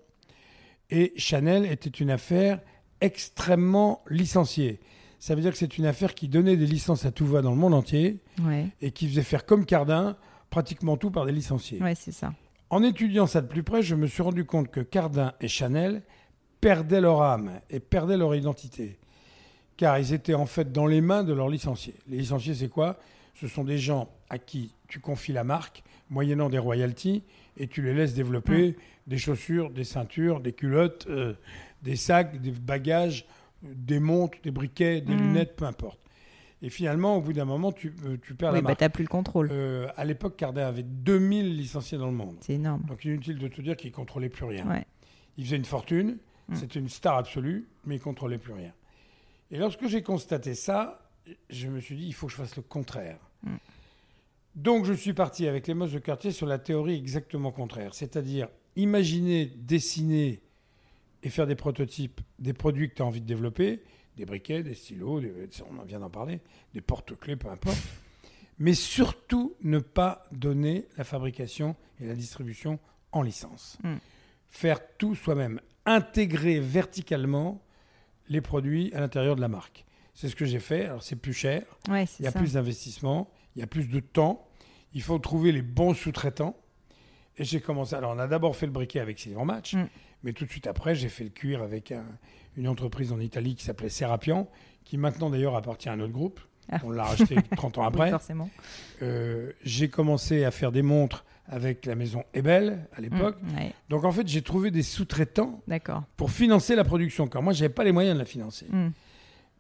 [0.91, 2.61] et Chanel était une affaire
[3.01, 4.81] extrêmement licenciée.
[5.19, 7.51] Ça veut dire que c'est une affaire qui donnait des licences à tout va dans
[7.51, 10.17] le monde entier, Ouais, et qui faisait faire comme Cardin,
[10.51, 11.81] pratiquement tout par des licenciés.
[11.83, 12.35] ouais c'est ça.
[12.71, 16.03] En étudiant ça de plus près, je me suis rendu compte que Cardin et Chanel
[16.61, 18.99] perdaient leur âme et perdaient leur identité.
[19.83, 21.95] Car ils étaient en fait dans les mains de leurs licenciés.
[22.09, 23.01] Les licenciés, c'est quoi?
[23.35, 27.25] Ce sont des gens à qui tu confies la marque, moyennant des royalties,
[27.57, 28.77] et tu les laisses développer
[29.09, 31.35] des chaussures, des ceintures, des culottes, euh,
[31.83, 33.27] des sacs, des bagages,
[33.65, 35.19] des montres, des briquets, des Mm.
[35.19, 35.99] lunettes, peu importe.
[36.63, 38.79] Et finalement, au bout d'un moment, tu, euh, tu perds Oui, la bah marque.
[38.79, 39.49] t'as plus le contrôle.
[39.51, 42.37] Euh, à l'époque, Cardin avait 2000 licenciés dans le monde.
[42.41, 42.83] C'est énorme.
[42.87, 44.65] Donc inutile de te dire qu'il contrôlait plus rien.
[44.71, 44.87] Ouais.
[45.39, 46.19] Il faisait une fortune,
[46.49, 46.55] Mm.
[46.55, 48.71] c'était une star absolue, mais il contrôlait plus rien.
[49.53, 51.09] Et lorsque j'ai constaté ça,
[51.51, 53.19] je me suis dit, il faut que je fasse le contraire.
[53.45, 53.57] Mm.
[54.57, 58.49] Donc je suis parti avec les mosses de quartier sur la théorie exactement contraire, c'est-à-dire
[58.77, 60.43] imaginer, dessiner
[61.23, 63.83] et faire des prototypes des produits que tu as envie de développer,
[64.17, 65.33] des briquets, des stylos, des-
[65.71, 66.41] on en vient d'en parler,
[66.75, 67.79] des porte-clés, peu importe.
[68.59, 72.79] Mais surtout ne pas donner la fabrication et la distribution
[73.13, 73.79] en licence.
[73.83, 73.97] Mm.
[74.49, 77.63] Faire tout soi-même, intégrer verticalement
[78.33, 79.85] les produits à l'intérieur de la marque.
[80.15, 80.87] C'est ce que j'ai fait.
[80.87, 82.39] Alors c'est plus cher, Ouais, il y a ça.
[82.39, 84.47] plus d'investissement, il y a plus de temps,
[84.95, 86.57] il faut trouver les bons sous-traitants.
[87.39, 87.95] Et j'ai commencé.
[87.95, 89.87] Alors, on a d'abord fait le briquet avec Silver Match, Mm.
[90.23, 92.05] mais tout de suite après, j'ai fait le cuir avec un-
[92.59, 94.51] une entreprise en Italie qui s'appelait Serapian,
[94.85, 96.41] qui maintenant d'ailleurs appartient à notre groupe.
[96.71, 96.79] Ah.
[96.85, 98.11] On l'a racheté 30 ans Oui, après.
[98.11, 98.51] forcément.
[99.01, 103.37] Euh, j'ai commencé à faire des montres avec la maison Ebel à l'époque.
[103.43, 105.63] Mm, ouais, Donc en fait, j'ai trouvé des sous-traitants
[106.17, 107.27] pour financer la production.
[107.27, 108.67] Car moi, j'avais pas les moyens de la financer.
[108.71, 108.91] Mm.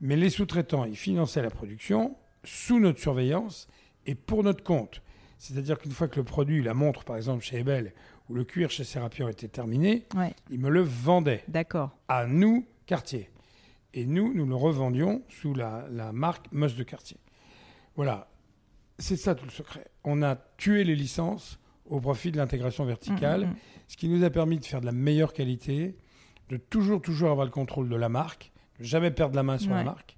[0.01, 3.68] Mais les sous-traitants, ils finançaient la production sous notre surveillance
[4.07, 5.03] et pour notre compte.
[5.38, 7.92] C'est-à-dire qu'une fois que le produit, la montre par exemple chez Ebel
[8.29, 11.45] ou le cuir chez Serapion était terminé, Ouais, ils me le vendaient
[12.09, 13.29] à nous, quartier.
[13.95, 17.18] Et nous, nous le revendions sous la, la marque Moss de quartier.
[17.97, 18.29] Voilà,
[18.99, 19.88] c'est ça tout le secret.
[20.05, 23.57] On a tué les licences au profit de l'intégration verticale, Mm, mm,
[23.88, 25.97] ce qui nous a permis de faire de la meilleure qualité,
[26.49, 29.71] de toujours, toujours avoir le contrôle de la marque, de jamais perdre la main sur
[29.73, 30.16] la marque,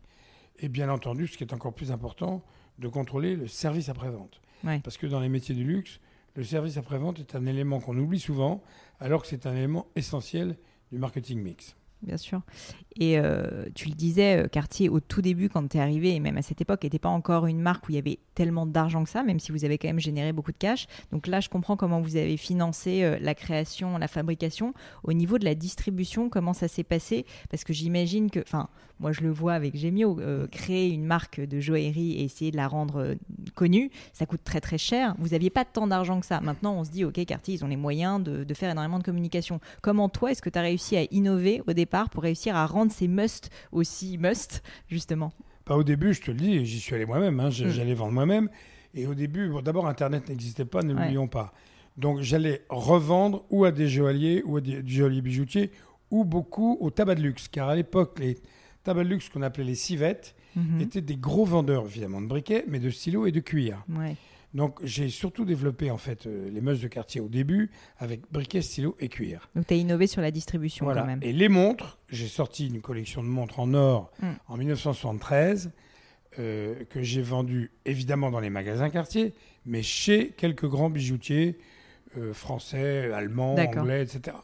[0.58, 2.42] et bien entendu, ce qui est encore plus important,
[2.78, 4.40] de contrôler le service après-vente.
[4.64, 4.80] Ouais.
[4.80, 6.00] Parce que dans les métiers du luxe,
[6.34, 8.62] le service après-vente est un élément qu'on oublie souvent,
[9.00, 10.56] alors que c'est un élément essentiel
[10.90, 11.76] du marketing mix.
[12.04, 12.42] Bien sûr.
[12.96, 16.20] Et euh, tu le disais, euh, Cartier, au tout début, quand tu es arrivé, et
[16.20, 19.02] même à cette époque, n'était pas encore une marque où il y avait tellement d'argent
[19.02, 20.86] que ça, même si vous avez quand même généré beaucoup de cash.
[21.10, 24.74] Donc là, je comprends comment vous avez financé euh, la création, la fabrication.
[25.02, 27.26] Au niveau de la distribution, comment ça s'est passé?
[27.50, 28.68] Parce que j'imagine que, enfin,
[29.00, 30.20] moi je le vois avec Gemio,
[30.52, 33.16] créer une marque de joaillerie et essayer de la rendre
[33.54, 35.16] connue, ça coûte très très cher.
[35.18, 36.40] Vous n'aviez pas tant d'argent que ça.
[36.40, 39.04] Maintenant, on se dit, ok, Cartier, ils ont les moyens de, de faire énormément de
[39.04, 39.60] communication.
[39.82, 41.93] Comment toi, est-ce que tu as réussi à innover au départ?
[42.10, 45.32] Pour réussir à rendre ces must aussi must, justement
[45.64, 47.68] Pas au début, je te le dis, j'y suis allé moi-même, hein, Mm.
[47.70, 48.48] j'allais vendre moi-même.
[48.94, 51.52] Et au début, bon, d'abord, Internet n'existait pas, ne l'oublions pas.
[51.96, 55.70] Donc j'allais revendre ou à des joailliers ou à des, joailliers bijoutiers
[56.10, 57.48] ou beaucoup au tabac de luxe.
[57.48, 58.36] Car à l'époque, les
[58.82, 60.80] tabacs de luxe qu'on appelait les civettes Mhm.
[60.80, 63.82] étaient des gros vendeurs, évidemment, de briquets, mais de stylos et de cuir.
[63.88, 64.14] Ouais.
[64.54, 68.62] Donc j'ai surtout développé en fait euh, les meusses de quartier au début avec briquets,
[68.62, 69.48] stylos et cuir.
[69.56, 71.00] Donc tu as innové sur la distribution Voilà.
[71.02, 71.18] quand même.
[71.22, 74.26] Et les montres, j'ai sorti une collection de montres en or Mm.
[74.48, 75.72] en 1973
[76.38, 79.34] euh, que j'ai vendues évidemment dans les magasins quartier,
[79.66, 81.58] mais chez quelques grands bijoutiers
[82.16, 84.36] euh, français, allemands, anglais, etc.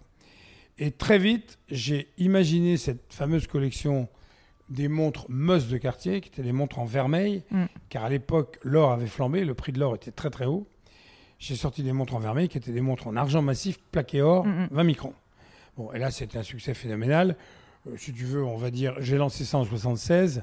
[0.78, 4.08] Et très vite, j'ai imaginé cette fameuse collection
[4.70, 7.64] des montres Moss de quartier, qui étaient des montres en vermeil, Mm.
[7.88, 10.66] car à l'époque, l'or avait flambé, le prix de l'or était très très haut.
[11.38, 14.46] J'ai sorti des montres en vermeil qui étaient des montres en argent massif plaqué or,
[14.46, 14.68] Mm, mm.
[14.70, 15.14] 20 microns.
[15.76, 17.36] Bon, et là, c'était un succès phénoménal.
[17.88, 20.42] Euh, si tu veux, on va dire, j'ai lancé ça en 76.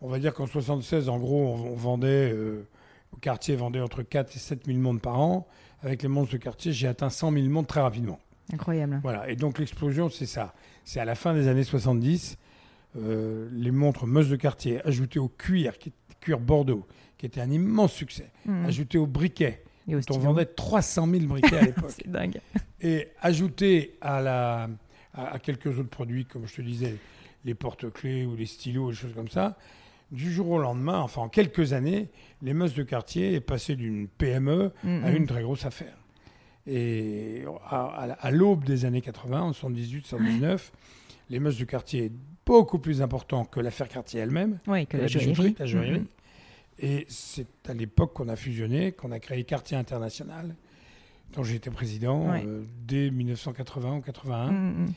[0.00, 2.66] On va dire qu'en 76, en gros, on, on vendait, euh,
[3.12, 5.46] au quartier vendait entre 4 et 7 000 montres par an.
[5.82, 8.18] Avec les montres de quartier, j'ai atteint 100 000 montres très rapidement.
[8.52, 9.00] Incroyable.
[9.02, 10.54] Voilà, et donc l'explosion, c'est ça.
[10.84, 12.38] C'est à la fin des années 70,
[12.96, 16.86] euh, les montres Meuse de quartier ajoutées au cuir, qui, cuir Bordeaux,
[17.18, 18.66] qui était un immense succès, Mhm.
[18.66, 19.62] ajoutées au briquet.
[19.88, 21.90] Et On vendait 300 000 briquets à l'époque.
[21.90, 22.40] C'est dingue.
[22.80, 24.68] et ajouté à, la,
[25.14, 26.96] à, à quelques autres produits, comme je te disais,
[27.44, 29.56] les porte-clés ou les stylos, des choses comme ça,
[30.12, 32.08] du jour au lendemain, enfin en quelques années,
[32.42, 35.16] les meusses de quartier est passé d'une PME à Mhm.
[35.16, 35.96] une très grosse affaire.
[36.66, 40.70] Et à, à la- à l'aube des années 80, en 78, 79,
[41.30, 42.12] les meusses de quartier
[42.46, 46.00] beaucoup plus important que l'affaire quartier elle-même, Oui, que que la, bijouterie, la joaillerie.
[46.00, 46.06] Mhm.
[46.78, 50.54] Et c'est à l'époque qu'on a fusionné, qu'on a créé Quartier International,
[51.34, 54.50] dont été président euh, dès 1980 ou 81.
[54.50, 54.92] Mhm, mhm.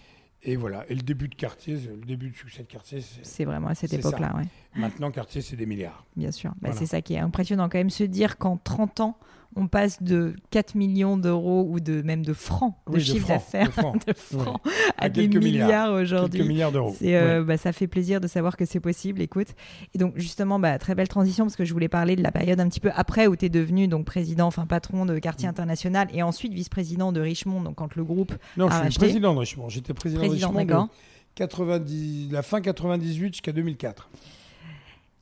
[0.47, 0.86] Et voilà.
[0.89, 3.75] Et le début de Quartier, c'est- le début de succès de Quartier, c'est vraiment à
[3.75, 4.43] cette époque-là, ouais.
[4.75, 6.05] maintenant Quartier, c'est des milliards.
[6.15, 6.51] bien sûr.
[6.51, 6.75] Bah, Voilà.
[6.77, 9.17] C'est ça qui est impressionnant quand même, se dire qu'en 30 ans,
[9.55, 13.67] on passe de 4 millions d'euros ou de même de francs de Oui, chiffre d'affaires
[13.67, 14.05] de francs.
[14.08, 14.62] de francs
[14.97, 16.39] à, À des quelques milliards, aujourd'hui.
[16.39, 16.95] Quelques milliards d'euros.
[16.97, 19.49] C'est, euh, bah, ça fait plaisir de savoir que c'est possible, écoute.
[19.93, 22.60] Et donc, justement, bah, très belle transition parce que je voulais parler de la période
[22.60, 25.21] un petit peu après où tu es devenu donc, président, enfin patron de Mm.
[25.21, 28.34] Quartier International et ensuite vice-président de Richemont, donc quand le groupe.
[28.58, 29.69] Non, je à suis président de Richemont.
[29.69, 30.88] J'étais président, Président, de Richemont d'accord.
[30.88, 30.91] de
[31.36, 34.10] 90, la fin 98 jusqu'à 2004.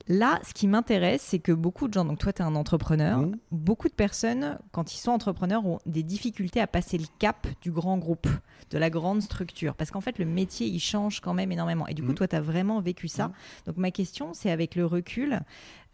[0.06, 3.20] Là, ce qui m'intéresse, c'est que beaucoup de gens, donc toi, tu es un entrepreneur,
[3.20, 3.36] Mmh.
[3.50, 7.70] beaucoup de personnes, quand ils sont entrepreneurs, ont des difficultés à passer le cap du
[7.72, 8.28] grand groupe,
[8.70, 9.74] de la grande structure.
[9.74, 11.86] Parce qu'en fait, le métier, il change quand même énormément.
[11.86, 12.16] Et du coup, Mmh.
[12.16, 13.28] toi, tu as vraiment vécu ça.
[13.28, 13.32] Mmh.
[13.66, 15.40] Donc, ma question, c'est avec le recul,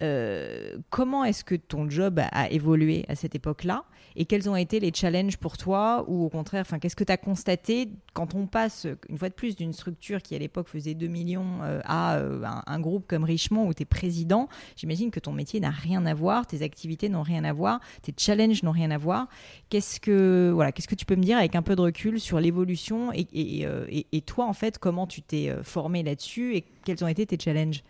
[0.02, 3.84] euh, comment est-ce que ton job a, a évolué à cette époque-là?
[4.16, 7.12] Et quels ont été les challenges pour toi Ou au contraire, enfin, qu'est-ce que tu
[7.12, 10.94] as constaté quand on passe, une fois de plus, d'une structure qui à l'époque faisait
[10.94, 14.48] 2 millions euh, à euh, un, groupe comme Richemont où tu es président?
[14.76, 18.12] J'imagine que ton métier n'a rien à voir, tes activités n'ont rien à voir, tes
[18.16, 19.28] challenges n'ont rien à voir.
[19.68, 22.40] Qu'est-ce que, voilà, qu'est-ce que tu peux me dire avec un peu de recul sur
[22.40, 26.56] l'évolution et, et, euh, et- et toi, en fait, comment tu t'es euh, formé là-dessus
[26.56, 27.82] et quels ont été tes challenges?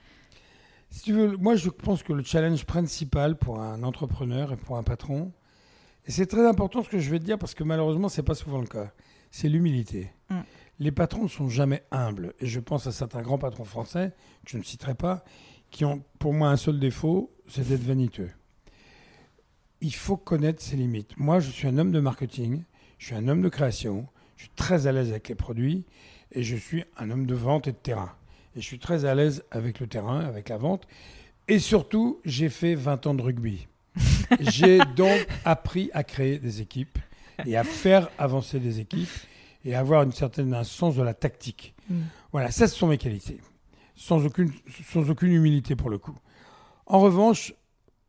[0.90, 4.76] Si tu veux, moi je pense que le challenge principal pour un entrepreneur et pour
[4.76, 5.30] un patron,
[6.10, 8.34] et c'est très important ce que je vais te dire parce que malheureusement c'est pas
[8.34, 8.90] souvent le cas,
[9.30, 10.10] c'est l'humilité.
[10.28, 10.40] Mm.
[10.80, 14.10] Les patrons ne sont jamais humbles et je pense à certains grands patrons français
[14.44, 15.22] que je ne citerai pas,
[15.70, 18.28] qui ont pour moi un seul défaut, c'est d'être vaniteux.
[19.82, 21.16] Il faut connaître ses limites.
[21.16, 22.64] Moi je suis un homme de marketing,
[22.98, 25.84] je suis un homme de création, je suis très à l'aise avec les produits
[26.32, 28.10] et je suis un homme de vente et de terrain.
[28.56, 30.88] Et je suis très à l'aise avec le terrain, avec la vente.
[31.46, 33.68] Et surtout, j'ai fait 20 ans de rugby.
[34.40, 36.98] j'ai donc appris à créer des équipes
[37.46, 39.08] et à faire avancer des équipes
[39.64, 41.74] et à avoir une certaine un sens de la tactique.
[41.88, 42.00] Mm.
[42.32, 43.40] Voilà, ça, ce sont mes qualités.
[43.94, 44.52] Sans aucune,
[44.86, 46.16] sans aucune humilité pour le coup.
[46.86, 47.52] En revanche,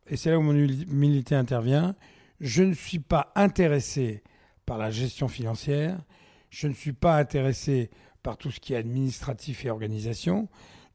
[0.07, 1.95] et c'est là où mon humilité intervient,
[2.39, 4.23] je ne suis pas intéressé
[4.65, 5.99] par la gestion financière,
[6.49, 7.89] je ne suis pas intéressé
[8.23, 10.47] par tout ce qui est administratif et organisation.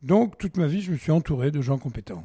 [0.02, 2.24] Donc, toute ma vie, je me suis entouré de gens compétents.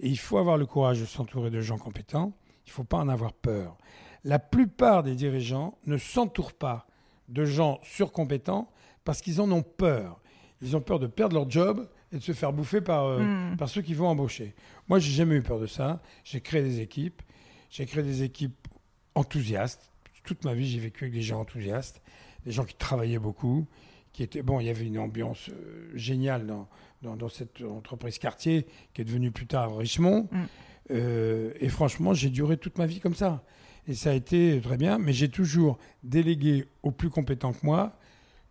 [0.00, 2.32] Et il faut avoir le courage de s'entourer de gens compétents.
[2.66, 3.76] Il ne faut pas en avoir peur.
[4.24, 6.86] La plupart des dirigeants ne s'entourent pas
[7.28, 8.70] de gens surcompétents
[9.04, 10.20] parce qu'ils en ont peur.
[10.62, 13.56] Ils ont peur de perdre leur job et de se faire bouffer par, euh, Mm.
[13.56, 14.54] par ceux qui vont embaucher.
[14.88, 16.00] Moi, j'ai jamais eu peur de ça.
[16.24, 17.22] J'ai créé des équipes.
[17.70, 18.66] J'ai créé des équipes
[19.14, 19.92] enthousiastes.
[20.24, 22.02] Toute ma vie, j'ai vécu avec des gens enthousiastes,
[22.44, 23.66] des gens qui travaillaient beaucoup,
[24.12, 24.60] qui étaient bon.
[24.60, 26.68] Il y avait une ambiance euh, géniale dans,
[27.02, 30.28] dans, dans cette entreprise quartier qui est devenue plus tard Richemont.
[30.30, 30.38] Mm.
[30.92, 33.42] Euh, et franchement, j'ai duré toute ma vie comme ça.
[33.86, 37.96] Et ça a été très bien, mais j'ai toujours délégué aux plus compétents que moi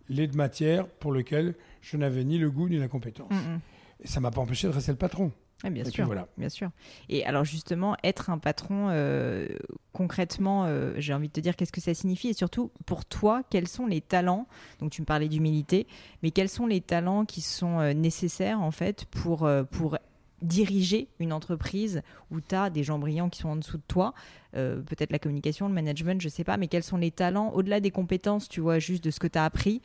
[0.09, 3.31] les matières pour lesquelles je n'avais ni le goût ni la compétence.
[3.31, 3.59] Mm, mm.
[4.03, 5.31] Et ça m'a pas empêché de rester le patron.
[5.63, 6.05] Ouais, bien Et sûr.
[6.05, 6.27] voilà.
[6.37, 6.69] Bien sûr.
[7.09, 9.47] Et alors justement, être un patron, euh,
[9.91, 13.41] concrètement, euh, j'ai envie de te dire qu'est-ce que ça signifie et surtout pour toi,
[13.49, 14.47] quels sont les talents
[14.79, 15.87] Donc tu me parlais d'humilité,
[16.23, 19.97] mais quels sont les talents qui sont euh, nécessaires en fait pour, pour
[20.41, 24.13] diriger une entreprise où tu as des gens brillants qui sont en dessous de toi,
[24.53, 27.91] peut-être la communication, le management, je sais pas, mais quels sont les talents au-delà des
[27.91, 29.81] compétences, tu vois, juste de ce que tu as appris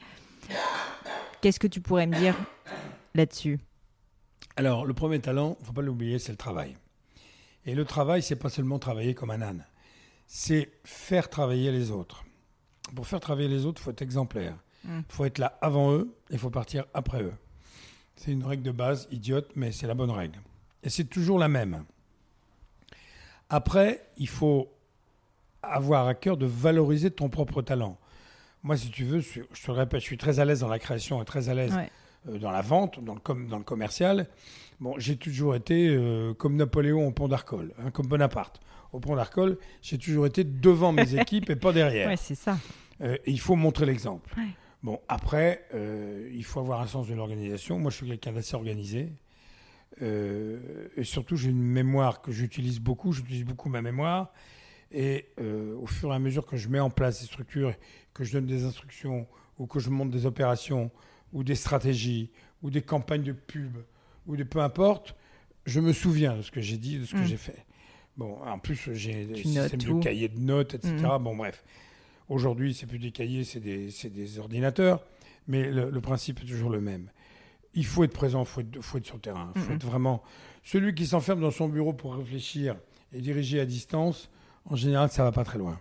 [1.40, 2.36] Qu'est-ce que tu pourrais me dire
[3.14, 3.58] là-dessus?
[4.56, 6.76] Alors, le premier talent, faut pas l'oublier, c'est le travail.
[7.66, 9.64] Et le travail, c'est pas seulement travailler comme un âne.
[10.26, 12.24] C'est faire travailler les autres.
[12.94, 14.56] Pour faire travailler les autres, il faut être exemplaire.
[14.84, 15.02] Il Mm.
[15.08, 17.32] faut être là avant eux et il faut partir après eux.
[18.16, 20.38] C'est une règle de base, idiote, mais c'est la bonne règle.
[20.82, 21.84] Et c'est toujours la même.
[23.48, 24.70] Après, il faut
[25.62, 27.98] avoir à cœur de valoriser ton propre talent.
[28.62, 30.68] Moi, si tu veux, je je te le répète, je suis très à l'aise dans
[30.68, 31.90] la création et très à l'aise Ouais.
[32.28, 34.28] Euh, dans la vente, dans le, com- dans le commercial.
[34.80, 38.60] Bon, j'ai toujours été euh, comme Napoléon au pont d'Arcole, hein, comme Bonaparte.
[38.92, 42.08] Au pont d'Arcole, j'ai toujours été devant mes équipes et pas derrière.
[42.08, 42.58] Ouais, c'est ça.
[43.00, 44.32] Euh, et il faut montrer l'exemple.
[44.36, 44.44] Ouais.
[44.82, 47.78] Bon, après, euh, il faut avoir un sens de l'organisation.
[47.78, 49.12] Moi, je suis quelqu'un d'assez organisé.
[50.00, 53.12] Et surtout, j'ai une mémoire que j'utilise beaucoup.
[53.12, 54.32] J'utilise beaucoup ma mémoire.
[54.92, 55.26] Et
[55.80, 57.72] au fur et à mesure que je mets en place des structures,
[58.12, 59.26] que je donne des instructions,
[59.58, 60.90] ou que je monte des opérations,
[61.34, 62.30] ou des stratégies,
[62.62, 63.76] ou des campagnes de pub,
[64.26, 65.14] ou de peu importe,
[65.66, 67.24] je me souviens de ce que j'ai dit, de ce que Mm.
[67.26, 67.66] j'ai fait.
[68.16, 70.94] Bon, en plus, j'ai des systèmes de cahiers de notes, etc.
[70.94, 71.22] Mm.
[71.22, 71.62] Bon, bref.
[72.30, 75.04] Aujourd'hui, c'est plus des cahiers, c'est des, des ordinateurs,
[75.46, 77.10] mais le, le principe est toujours le même.
[77.74, 79.52] Il faut être présent, il faut être, faut être sur le terrain.
[79.56, 80.22] Il faut être vraiment.
[80.62, 82.76] Celui qui s'enferme dans son bureau pour réfléchir
[83.12, 84.30] et diriger à distance,
[84.64, 85.78] en général, ça va pas très loin.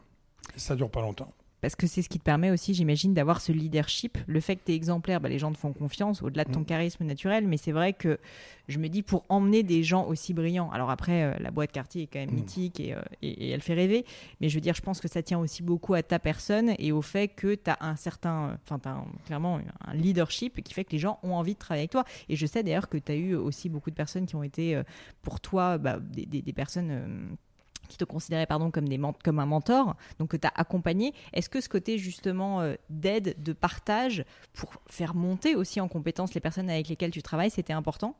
[0.57, 1.31] Ça dure pas longtemps.
[1.63, 4.17] Parce que c'est ce qui te permet aussi, j'imagine, d'avoir ce leadership.
[4.27, 6.59] Le fait que tu es exemplaire, bah, les gens te font confiance, au-delà de ton
[6.59, 6.65] Mm.
[6.65, 7.47] charisme naturel.
[7.47, 8.19] Mais c'est vrai que
[8.67, 12.03] je me dis, pour emmener des gens aussi brillants, alors après, euh, la boîte quartier
[12.03, 12.35] est quand même Mm.
[12.35, 14.05] mythique et, euh, et- et elle fait rêver.
[14.41, 16.91] Mais je veux dire, je pense que ça tient aussi beaucoup à ta personne et
[16.91, 20.73] au fait que tu as un certain, euh, enfin, tu as clairement un leadership qui
[20.73, 22.03] fait que les gens ont envie de travailler avec toi.
[22.27, 24.75] Et je sais d'ailleurs que tu as eu aussi beaucoup de personnes qui ont été
[24.75, 24.83] euh,
[25.21, 27.37] pour toi bah, des, des- des personnes.
[27.93, 30.53] Euh, qui te considéraient pardon, comme, des ment- comme un mentor, donc que tu as
[30.55, 31.13] accompagné.
[31.33, 36.33] Est-ce que ce côté justement euh, d'aide, de partage, pour faire monter aussi en compétence
[36.33, 38.15] les personnes avec lesquelles tu travailles, c'était important?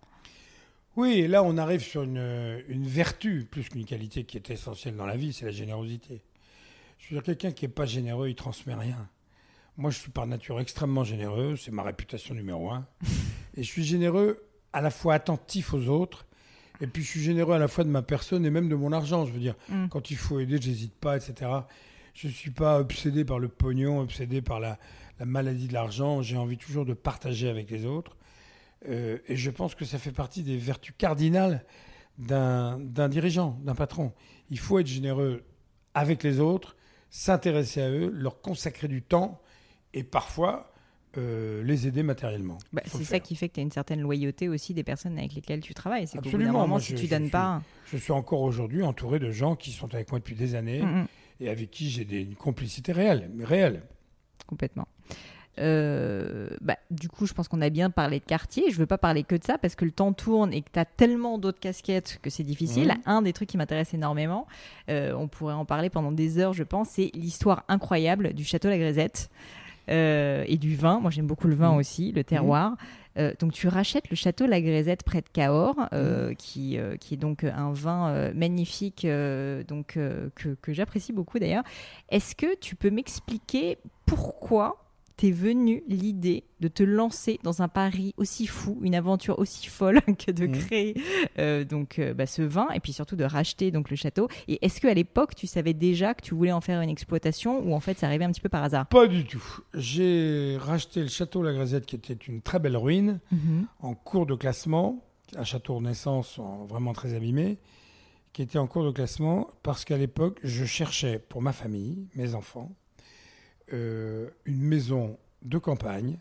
[0.95, 4.95] Oui, et là on arrive sur une, une vertu plus qu'une qualité qui est essentielle
[4.95, 6.21] dans la vie, c'est la générosité.
[6.99, 9.09] Je veux dire, quelqu'un qui n'est pas généreux, il transmet rien.
[9.75, 12.85] Moi, je suis par nature extrêmement généreux, c'est ma réputation numéro un.
[13.57, 16.25] Et je suis généreux à la fois attentif aux autres,
[16.83, 18.91] et puis je suis généreux à la fois de ma personne et même de mon
[18.91, 19.25] argent.
[19.25, 19.87] Je veux dire, Mm.
[19.87, 21.49] quand il faut aider, j'hésite pas, etc.
[22.13, 24.77] Je ne suis pas obsédé par le pognon, obsédé par la,
[25.19, 26.21] la maladie de l'argent.
[26.21, 28.17] J'ai envie toujours de partager avec les autres.
[28.89, 31.63] Euh, et je pense que ça fait partie des vertus cardinales
[32.19, 32.77] d'un
[33.09, 34.11] dirigeant, d'un patron.
[34.51, 35.43] Il faut être généreux
[35.93, 36.75] avec les autres,
[37.09, 39.41] s'intéresser à eux, leur consacrer du temps
[39.93, 40.72] et parfois
[41.17, 42.57] euh, les aider matériellement.
[42.71, 45.33] Bah, c'est ça qui fait que tu as une certaine loyauté aussi des personnes avec
[45.35, 46.07] lesquelles tu travailles.
[46.07, 47.61] C'est qu'au bout Absolument, moment, moi, si je- tu je donnes suis- pas.
[47.91, 51.01] Je suis encore aujourd'hui entouré de gens qui sont avec moi depuis des années Mm,
[51.01, 51.07] mm,
[51.41, 53.83] et avec qui j'ai une complicité réelle, réelle.
[54.47, 54.87] complètement.
[55.59, 58.71] Euh, bah, du coup, je pense qu'on a bien parlé de quartier.
[58.71, 60.79] Je veux pas parler que de ça parce que le temps tourne et que tu
[60.79, 62.87] as tellement d'autres casquettes que c'est difficile.
[62.87, 63.01] Mhm.
[63.05, 64.47] Un des trucs qui m'intéresse énormément,
[64.89, 68.67] euh, on pourrait en parler pendant des heures, je pense, c'est l'histoire incroyable du château
[68.67, 69.29] La Grisette
[69.89, 70.99] euh, et du vin.
[70.99, 71.77] Moi, j'aime beaucoup le vin Mhm.
[71.77, 72.75] aussi, le terroir.
[73.19, 76.35] Euh, donc, tu rachètes le château La Grisette près de Cahors, euh, Mhm.
[76.35, 79.05] qui, euh, qui est donc un vin magnifique,
[79.67, 81.63] donc que, que j'apprécie beaucoup d'ailleurs.
[82.09, 84.82] Est-ce que tu peux m'expliquer pourquoi
[85.15, 90.01] t'es venu l'idée de te lancer dans un pari aussi fou, une aventure aussi folle
[90.17, 90.51] que de Mhm.
[90.57, 90.95] créer
[91.37, 94.27] euh, donc euh, bah, ce vin et puis surtout de racheter donc le château.
[94.47, 97.59] Et est-ce que à l'époque tu savais déjà que tu voulais en faire une exploitation
[97.59, 98.87] ou en fait ça arrivait un petit peu par hasard?
[98.87, 99.43] Pas du tout.
[99.73, 103.19] J'ai racheté le château La Grisette, qui était une très belle ruine,
[103.79, 105.03] en cours de classement,
[105.35, 107.59] un château Renaissance en- vraiment très abîmé,
[108.33, 112.33] qui était en cours de classement parce qu'à l'époque, je cherchais pour ma famille, mes
[112.35, 112.71] enfants,
[113.73, 116.17] euh, une maison de campagne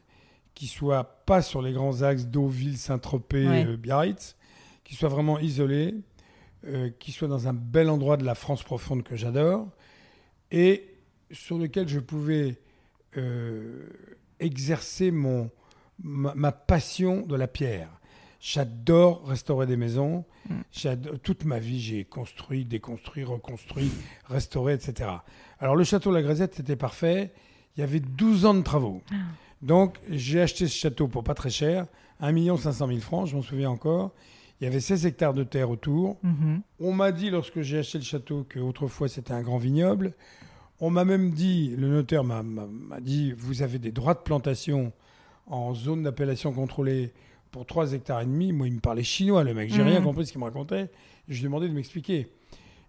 [0.54, 3.66] qui soit pas sur les grands axes Deauville, Saint-Tropez, Ouais.
[3.66, 4.36] euh, Biarritz,
[4.84, 5.94] qui soit vraiment isolée,
[6.66, 9.68] euh, qui soit dans un bel endroit de la France profonde que j'adore,
[10.50, 10.96] et
[11.30, 12.58] sur lequel je pouvais
[14.40, 15.50] exercer mon,
[16.02, 17.88] ma, ma passion de la pierre.
[18.40, 20.24] J'adore restaurer des maisons.
[20.48, 20.94] Mm.
[21.22, 23.92] Toute ma vie, j'ai construit, déconstruit, reconstruit,
[24.24, 25.10] restauré, etc.
[25.62, 27.30] Alors, le château La Grisette, c'était parfait.
[27.76, 29.00] Il y avait 12 ans de travaux.
[29.62, 31.86] Donc, j'ai acheté ce château pour pas très cher,
[32.20, 34.10] 1 500 000 francs, je m'en souviens encore.
[34.60, 36.18] Il y avait 16 hectares de terre autour.
[36.24, 36.62] Mhm.
[36.80, 40.14] On m'a dit lorsque j'ai acheté le château qu'autrefois c'était un grand vignoble.
[40.80, 42.44] On m'a même dit, le notaire m'a-
[43.00, 44.92] dit, vous avez des droits de plantation
[45.46, 47.12] en zone d'appellation contrôlée
[47.52, 48.52] pour 3 hectares et demi.
[48.52, 49.70] Moi, il me parlait chinois, le mec.
[49.72, 49.88] J'ai Mhm.
[49.88, 50.90] rien compris de ce qu'il me racontait.
[51.28, 52.28] Je lui ai demandé de m'expliquer.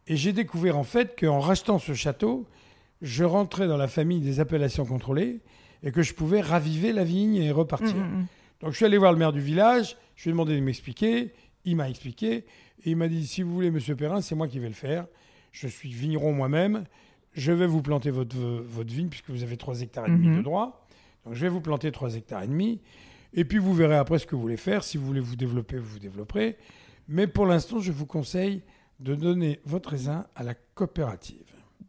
[0.08, 2.46] Et j'ai découvert en fait qu'en rachetant ce château,
[3.04, 5.42] je rentrais dans la famille des appellations contrôlées
[5.84, 7.96] et que je pouvais raviver la vigne et repartir.
[7.96, 8.26] Mhm, mhm.
[8.62, 11.34] Donc je suis allé voir le maire du village, je lui ai demandé de m'expliquer,
[11.66, 12.46] il m'a expliqué,
[12.86, 15.06] et il m'a dit, si vous voulez, monsieur Perrin, c'est moi qui vais le faire.
[15.52, 16.86] Je suis vigneron moi-même,
[17.34, 20.38] je vais vous planter votre, votre vigne, puisque vous avez 3 hectares et demi Mhm.
[20.38, 20.88] de droit.
[21.26, 22.80] Donc je vais vous planter 3 hectares et demi,
[23.34, 24.84] et puis vous verrez après ce que vous voulez faire.
[24.84, 26.58] Si vous voulez vous développer, vous vous développerez.
[27.10, 28.62] Mais pour l'instant, je vous conseille
[29.00, 31.44] de donner votre raisin à la coopérative.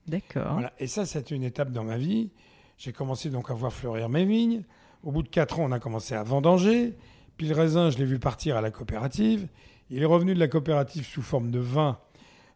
[0.07, 0.53] D'accord.
[0.53, 0.73] Voilà.
[0.79, 2.31] Et ça, c'était une étape dans ma vie.
[2.79, 4.63] J'ai commencé donc à voir fleurir mes vignes.
[5.03, 6.95] Au bout de quatre ans, on a commencé à vendanger.
[7.37, 9.49] Puis le raisin, je l'ai vu partir à la coopérative.
[9.91, 11.99] Il est revenu de la coopérative sous forme de vin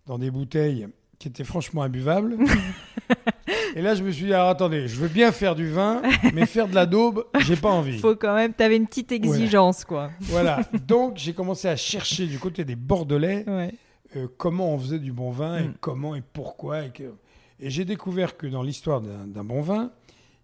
[0.07, 2.37] dans des bouteilles qui étaient franchement imbuvables.
[3.77, 6.03] Et là, je me suis dit, alors attendez, je veux bien faire du vin,
[6.35, 7.99] mais faire de la daube, j'ai pas envie.
[7.99, 10.11] Faut quand même, t'avais une petite exigence quoi.
[10.21, 10.61] Voilà.
[10.87, 13.75] Donc, j'ai commencé à chercher du côté des Bordelais Ouais.
[14.17, 15.75] euh, comment on faisait du bon vin et Mm.
[15.81, 16.85] comment et pourquoi.
[16.87, 17.15] Et, que-
[17.61, 19.93] et j'ai découvert que dans l'histoire d'un bon vin,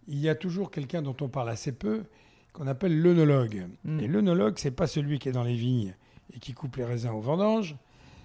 [0.08, 2.04] il y a toujours quelqu'un dont on parle assez peu,
[2.52, 3.68] qu'on appelle l'œnologue.
[3.84, 4.00] Mm.
[4.00, 5.94] Et l'œnologue, c'est pas celui qui est dans les vignes
[6.34, 7.76] et qui coupe les raisins aux vendanges,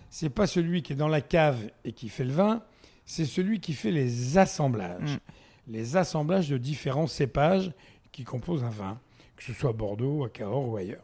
[0.10, 2.64] c'est pas celui qui est dans la cave et qui fait le vin,
[3.06, 5.16] c'est celui qui fait les assemblages.
[5.16, 5.72] Mm.
[5.72, 7.72] Les assemblages de différents cépages
[8.12, 9.00] qui composent un vin,
[9.36, 11.04] que ce soit à Bordeaux, à Cahors ou ailleurs.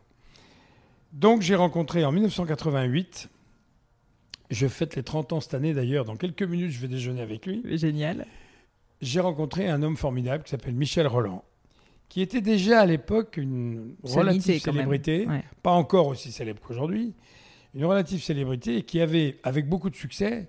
[1.14, 3.30] Donc j'ai rencontré en 1988,
[4.52, 7.46] je fête les 30 ans cette année d'ailleurs, dans quelques minutes je vais déjeuner avec
[7.46, 8.26] lui, Génial.
[9.02, 11.44] j'ai rencontré un homme formidable qui s'appelle Michel Roland,
[12.10, 15.44] qui était déjà à l'époque une relative célébrité, Ouais.
[15.64, 17.14] pas encore aussi célèbre qu'aujourd'hui,
[17.74, 20.48] une relative célébrité et qui avait, avec beaucoup de succès,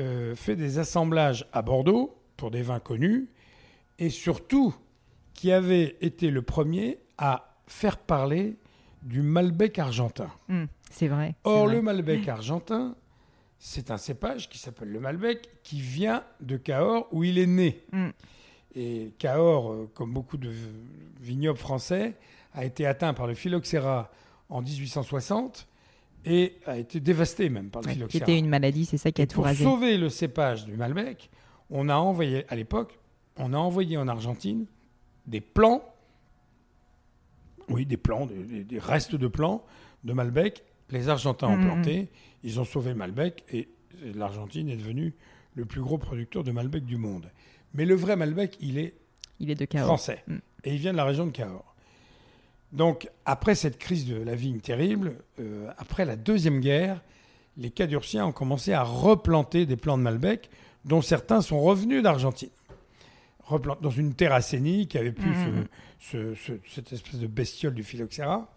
[0.00, 3.28] euh, fait des assemblages à Bordeaux pour des vins connus
[3.98, 4.74] et surtout
[5.34, 8.56] qui avait été le premier à faire parler
[9.02, 10.30] du Malbec argentin.
[10.48, 11.34] Mm, c'est vrai.
[11.44, 11.76] Or, vrai.
[11.76, 12.94] le Malbec argentin,
[13.64, 17.80] c'est un cépage qui s'appelle le Malbec, qui vient de Cahors, où il est né.
[17.92, 18.08] Mm.
[18.74, 20.50] Et Cahors, euh, comme beaucoup de
[21.20, 22.14] vignobles français,
[22.54, 24.10] a été atteint par le phylloxéra
[24.48, 25.68] en 1860.
[26.24, 28.22] et a été dévasté même par le Ouais, phylloxéra.
[28.24, 29.62] était une maladie, c'est ça qui a Et tout pour rasé.
[29.64, 31.30] sauver le cépage du Malbec,
[31.70, 32.98] on a envoyé, à l'époque,
[33.36, 34.66] on a envoyé en Argentine
[35.26, 35.82] des plants,
[37.68, 39.64] oui, des plants, des, des- des restes de plants
[40.04, 40.62] de Malbec.
[40.92, 41.64] Les Argentins ont Mhm.
[41.64, 42.08] planté,
[42.44, 43.68] ils ont sauvé Malbec et
[44.14, 45.14] l'Argentine est devenue
[45.56, 47.30] le plus gros producteur de Malbec du monde.
[47.74, 48.94] Mais le vrai Malbec, il est
[49.40, 49.86] Il est de Cahors.
[49.86, 50.22] français.
[50.28, 50.36] Mm.
[50.64, 51.74] Et il vient de la région de Cahors.
[52.72, 57.00] Donc, après cette crise de la vigne terrible, euh, après la Deuxième Guerre,
[57.58, 60.48] les Cadurciens ont commencé à replanter des plants de Malbec,
[60.84, 62.48] dont certains sont revenus d'Argentine.
[63.82, 65.66] Dans une terracénie qui avait plus ce-
[66.00, 68.50] ce- ce- cette espèce de bestiole du phylloxéra,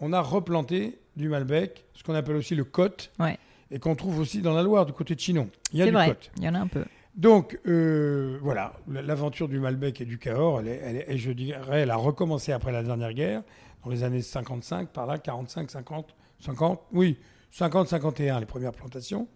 [0.00, 3.38] on a replanté du Malbec, ce qu'on appelle aussi le cote, Ouais.
[3.70, 5.48] et qu'on trouve aussi dans la Loire, du côté de Chinon.
[5.72, 6.84] Il y a du vrai, il y en a un peu.
[7.16, 11.32] Donc, euh, voilà, l'aventure du Malbec et du Cahors, elle est, elle est- et je
[11.32, 13.42] dirais, elle a recommencé après la dernière guerre,
[13.84, 17.18] dans les années 55, par là, 45, 50, 50, oui,
[17.50, 19.26] 50, 51, les premières plantations.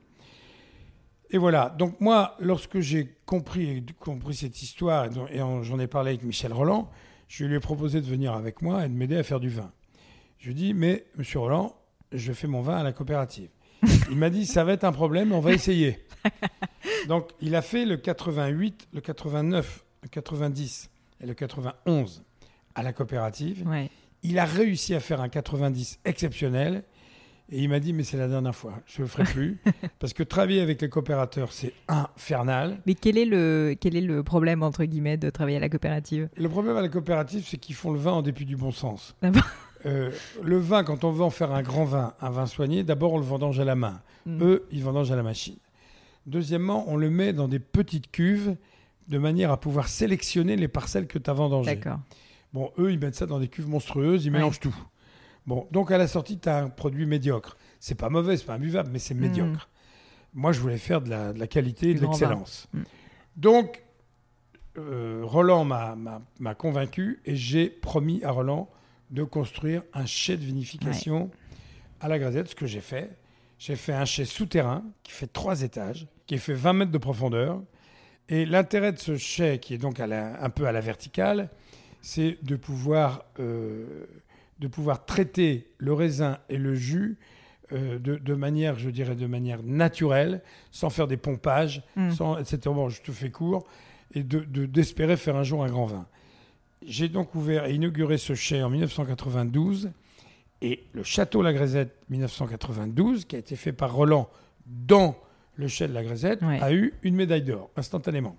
[1.31, 6.23] Et voilà, donc moi, lorsque j'ai compris, compris cette histoire, et j'en ai parlé avec
[6.23, 6.91] Michel Roland,
[7.29, 9.73] je lui ai proposé de venir avec moi et de m'aider à faire du vin.
[10.45, 11.75] Je lui ai dit, mais monsieur Roland,
[12.13, 13.49] je fais mon vin à la coopérative.
[14.11, 16.01] Il m'a dit, ça va être un problème, on va essayer.
[17.09, 20.91] Donc, il a fait le 88, le 89, le 90
[21.23, 22.25] et le 91
[22.75, 23.67] à la coopérative.
[23.67, 23.89] Ouais.
[24.23, 26.85] Il a réussi à faire un 90 exceptionnel.
[27.51, 29.63] Et il m'a dit, mais c'est la dernière fois, je ne le ferai plus.
[29.99, 32.83] parce que travailler avec les coopérateurs, c'est infernal.
[32.85, 36.29] Mais quel est, le, quel est le problème, entre guillemets, de travailler à la coopérative?
[36.37, 39.15] Le problème à la coopérative, c'est qu'ils font le vin en dépit du bon sens.
[39.87, 40.11] Euh,
[40.43, 43.19] le vin, quand on veut en faire un grand vin, un vin soigné, d'abord on
[43.19, 44.01] le vendange à la main.
[44.27, 44.43] Mm.
[44.43, 45.57] Eux, ils vendangent à la machine.
[46.27, 48.57] Deuxièmement, on le met dans des petites cuves
[49.09, 51.77] de manière à pouvoir sélectionner les parcelles que tu as vendangées.
[51.77, 52.01] D'accord.
[52.55, 54.39] Bon, eux, ils mettent ça dans des cuves monstrueuses, ils Ouais.
[54.39, 54.75] mélangent tout.
[55.47, 57.59] Bon, donc à la sortie, tu as un produit médiocre.
[57.81, 59.21] C'est pas mauvais, c'est pas imbuvable, mais c'est Mhm.
[59.21, 59.69] médiocre.
[60.33, 62.67] Moi, je voulais faire de la, de la qualité et de l'excellence.
[62.73, 62.81] Mm.
[63.37, 63.83] Donc,
[64.79, 68.69] euh, Roland m'a convaincu et j'ai promis à Roland
[69.15, 71.31] de construire un chai de vinification
[72.01, 73.17] à la Gazette, ce que j'ai fait.
[73.59, 77.63] J'ai fait un chai souterrain qui fait trois étages, qui fait 20 mètres de profondeur.
[78.29, 81.51] Et l'intérêt de ce chai, qui est donc à la- un peu à la verticale,
[82.03, 84.05] c'est de pouvoir, euh,
[84.59, 87.17] de pouvoir traiter le raisin et le jus
[87.73, 92.11] euh, de, de manière, je dirais, de manière naturelle, sans faire des pompages, Mm.
[92.11, 92.59] sans, etc.
[92.67, 93.65] Bon, je te fais court,
[94.15, 96.07] et de- de- d'espérer faire un jour un grand vin.
[96.87, 99.91] J'ai donc ouvert et inauguré ce chai en 1992,
[100.63, 104.29] et le château La Grisette 1992, qui a été fait par Roland
[104.67, 105.17] dans
[105.57, 106.61] le chai de La Grisette, Ouais.
[106.61, 108.37] a eu une médaille d'or, instantanément.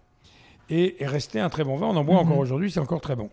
[0.70, 1.88] Et est resté un très bon vin.
[1.88, 2.22] On en boit Mhm.
[2.28, 3.30] encore aujourd'hui, c'est encore très bon.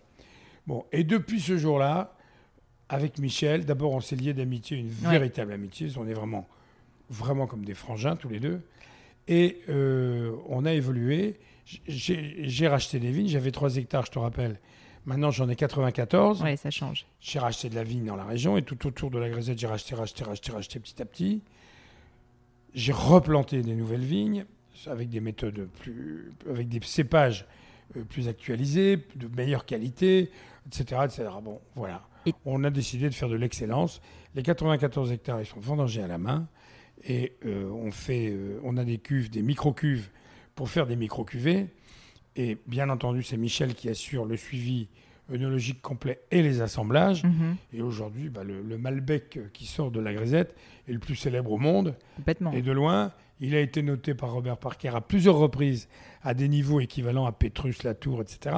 [0.67, 2.15] Bon, et depuis ce jour-là,
[2.89, 5.11] avec Michel, d'abord on s'est liés d'amitié, une Ouais.
[5.11, 5.89] véritable amitié.
[5.97, 6.47] On est vraiment,
[7.09, 8.61] vraiment comme des frangins tous les deux.
[9.27, 11.39] Et euh, on a évolué.
[11.87, 13.27] J'ai j'ai racheté des vignes.
[13.27, 14.59] J'avais 3 hectares, je te rappelle.
[15.05, 16.41] Maintenant, j'en ai 94.
[16.43, 17.05] Ouais, ça change.
[17.19, 19.67] J'ai racheté de la vigne dans la région et tout autour de la Grisette, j'ai
[19.67, 21.41] racheté, racheté, racheté, racheté petit à petit.
[22.73, 24.45] J'ai replanté des nouvelles vignes
[24.87, 27.45] avec des méthodes plus, avec des cépages
[27.97, 30.31] euh, plus actualisés, de meilleure qualité,
[30.67, 31.25] etc., etc.
[31.43, 32.01] Bon, voilà.
[32.25, 34.01] Et- On a décidé de faire de l'excellence.
[34.35, 36.47] Les 94 hectares, ils sont vendangés à la main
[37.05, 40.09] et euh, on fait, euh, on a des cuves, des micro-cuves
[40.55, 41.67] pour faire des micro-cuvées.
[42.35, 44.87] Et bien entendu, c'est Michel qui assure le suivi
[45.31, 47.23] œnologique complet et les assemblages.
[47.23, 47.55] Mhm.
[47.73, 50.55] Et aujourd'hui, bah, le, le Malbec euh, qui sort de la grisette
[50.87, 51.95] est le plus célèbre au monde.
[52.17, 52.51] Complètement.
[52.51, 55.87] Et de loin, il a été noté par Robert Parker à plusieurs reprises
[56.23, 58.55] à des niveaux équivalents à Pétrus, Latour, etc.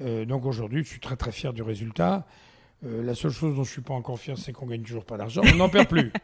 [0.00, 2.26] Euh, donc aujourd'hui, je suis très très fier du résultat.
[2.86, 5.16] Euh, la seule chose dont je suis pas encore fier, c'est qu'on gagne toujours pas
[5.16, 5.42] d'argent.
[5.52, 6.12] On n'en perd plus.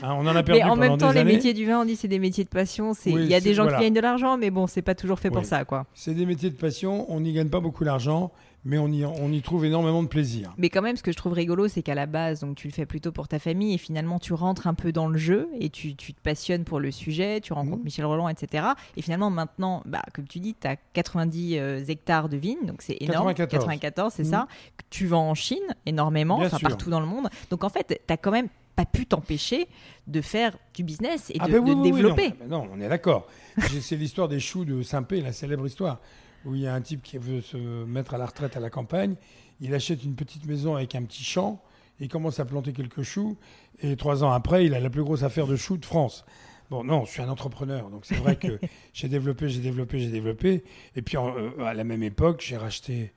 [0.00, 1.34] Hein, on en a perdu Mais en même temps, les années.
[1.34, 2.92] métiers du vin, on dit c'est des métiers de passion.
[3.06, 3.78] Oui, il y a des gens voilà.
[3.78, 5.86] qui gagnent de l'argent, mais bon, c'est pas toujours fait pour ça, quoi.
[5.92, 7.04] C'est des métiers de passion.
[7.12, 8.30] On n'y gagne pas beaucoup d'argent,
[8.64, 10.52] mais on y, on y trouve énormément de plaisir.
[10.58, 12.72] Mais quand même, ce que je trouve rigolo, c'est qu'à la base, donc tu le
[12.72, 15.70] fais plutôt pour ta famille et finalement tu rentres un peu dans le jeu et
[15.70, 17.84] tu, tu te passionnes pour le sujet, tu rencontres Mhm.
[17.84, 18.66] Michel Roland, etc.
[18.96, 22.82] Et finalement, maintenant, bah, comme tu dis, tu as 90 euh, hectares de vignes, donc
[22.82, 23.32] c'est énorme.
[23.34, 24.12] 94.
[24.14, 24.30] c'est Mhm.
[24.30, 24.48] ça.
[24.76, 27.28] que Tu vends en Chine énormément, enfin partout dans le monde.
[27.50, 29.66] Donc en fait, tu as quand même pas pu t'empêcher
[30.06, 32.28] de faire du business et Ah de, ben oui, de oui, oui, développer.
[32.28, 33.26] non, ben non, on est d'accord.
[33.80, 36.00] C'est l'histoire des choux de Saint-Pé, la célèbre histoire,
[36.44, 38.70] où il y a un type qui veut se mettre à la retraite à la
[38.70, 39.14] campagne.
[39.60, 41.62] Il achète une petite maison avec un petit champ.
[42.00, 43.36] Il commence à planter quelques choux.
[43.80, 46.24] Et trois ans après, il a la plus grosse affaire de choux de France.
[46.70, 47.90] Bon, non, je suis un entrepreneur.
[47.90, 48.58] Donc c'est vrai que
[48.92, 50.62] j'ai développé, j'ai développé, j'ai développé.
[50.96, 53.12] Et puis euh, à la même époque, j'ai racheté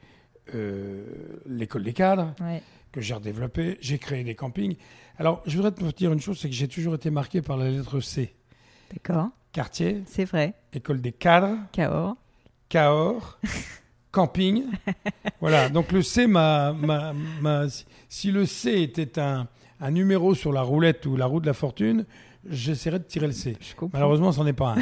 [0.56, 1.06] euh,
[1.46, 2.34] l'école des cadres.
[2.42, 2.62] Ouais.
[2.92, 3.78] que j'ai redéveloppé.
[3.82, 4.76] J'ai créé des campings.
[5.18, 7.70] Alors, je voudrais te dire une chose, c'est que j'ai toujours été marqué par la
[7.70, 8.34] lettre C.
[8.92, 9.30] D'accord.
[9.52, 10.54] Quartier, C'est vrai.
[10.74, 12.16] école des cadres, Cahors.
[12.72, 13.38] Cahors,
[14.12, 14.64] camping.
[15.42, 16.72] Voilà, donc le C m'a...
[16.74, 17.66] m'a- m'a-
[18.10, 19.48] si- le C était un,
[19.80, 22.06] un numéro sur la roulette ou la roue de la fortune,
[22.50, 23.58] j'essaierais de tirer le C.
[23.94, 24.82] Malheureusement, c'en est pas un.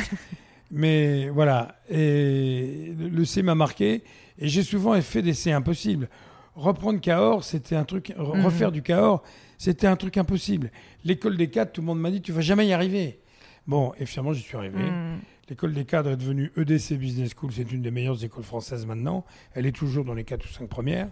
[0.71, 4.03] Mais voilà, et le C m'a marqué,
[4.37, 6.09] et j'ai souvent fait des C impossibles.
[6.55, 8.45] Reprendre Cahors, c'était un truc, Mhm.
[8.45, 9.23] refaire du Cahors,
[9.57, 10.71] c'était un truc impossible.
[11.05, 13.19] L'école des cadres, tout le monde m'a dit, tu vas jamais y arriver.
[13.65, 14.77] Bon, et finalement, j'y suis arrivé.
[14.77, 15.17] Hmm.
[15.49, 19.25] L'école des cadres est devenue EDC Business School, c'est une des meilleures écoles françaises maintenant.
[19.53, 21.09] Elle est toujours dans les 4 ou 5 premières.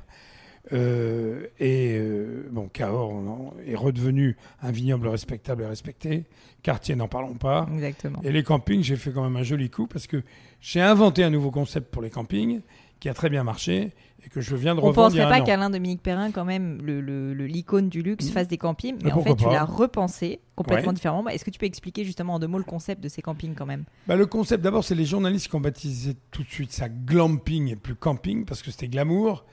[0.73, 6.25] Euh, et euh, bon, Cahors on est redevenu un vignoble respectable et respecté.
[6.61, 7.67] Quartier, n'en parlons pas.
[7.73, 8.21] Exactement.
[8.23, 10.21] Et les campings, j'ai fait quand même un joli coup parce que
[10.59, 12.61] j'ai inventé un nouveau concept pour les campings
[12.99, 13.93] qui a très bien marché
[14.25, 16.45] et que je viens de On revendre il y penserait pas qu'Alain Dominique Perrin, quand
[16.45, 18.31] même, le- le- le- l'icône du luxe, Mhm.
[18.31, 20.93] fasse des campings, mais, Mais en fait, tu pas l'as repensé complètement Ouais.
[20.95, 21.29] différemment.
[21.29, 23.67] Est-ce que tu peux expliquer justement en deux mots le concept de ces campings quand
[23.67, 23.85] même?
[24.07, 27.71] Bah, le concept, d'abord, c'est les journalistes qui ont baptisé tout de suite ça glamping
[27.71, 29.45] et plus camping parce que c'était glamour.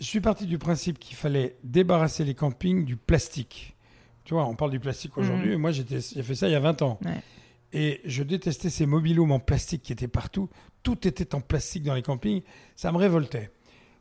[0.00, 3.74] Je suis parti du principe qu'il fallait débarrasser les campings du plastique.
[4.24, 5.54] Tu vois, on parle du plastique aujourd'hui, Mhm.
[5.54, 6.98] et moi j'ai fait ça il y a 20 ans.
[7.04, 7.20] Ouais.
[7.72, 10.48] Et je détestais ces mobilhomes en plastique qui étaient partout.
[10.86, 12.42] Tout était en plastique dans les campings.
[12.76, 13.50] Ça me révoltait.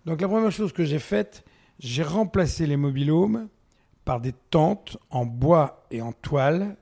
[0.06, 1.44] Donc la première chose que j'ai faite,
[1.80, 3.48] j'ai remplacé les mobilhomes
[4.06, 6.78] par des tentes en bois et en toile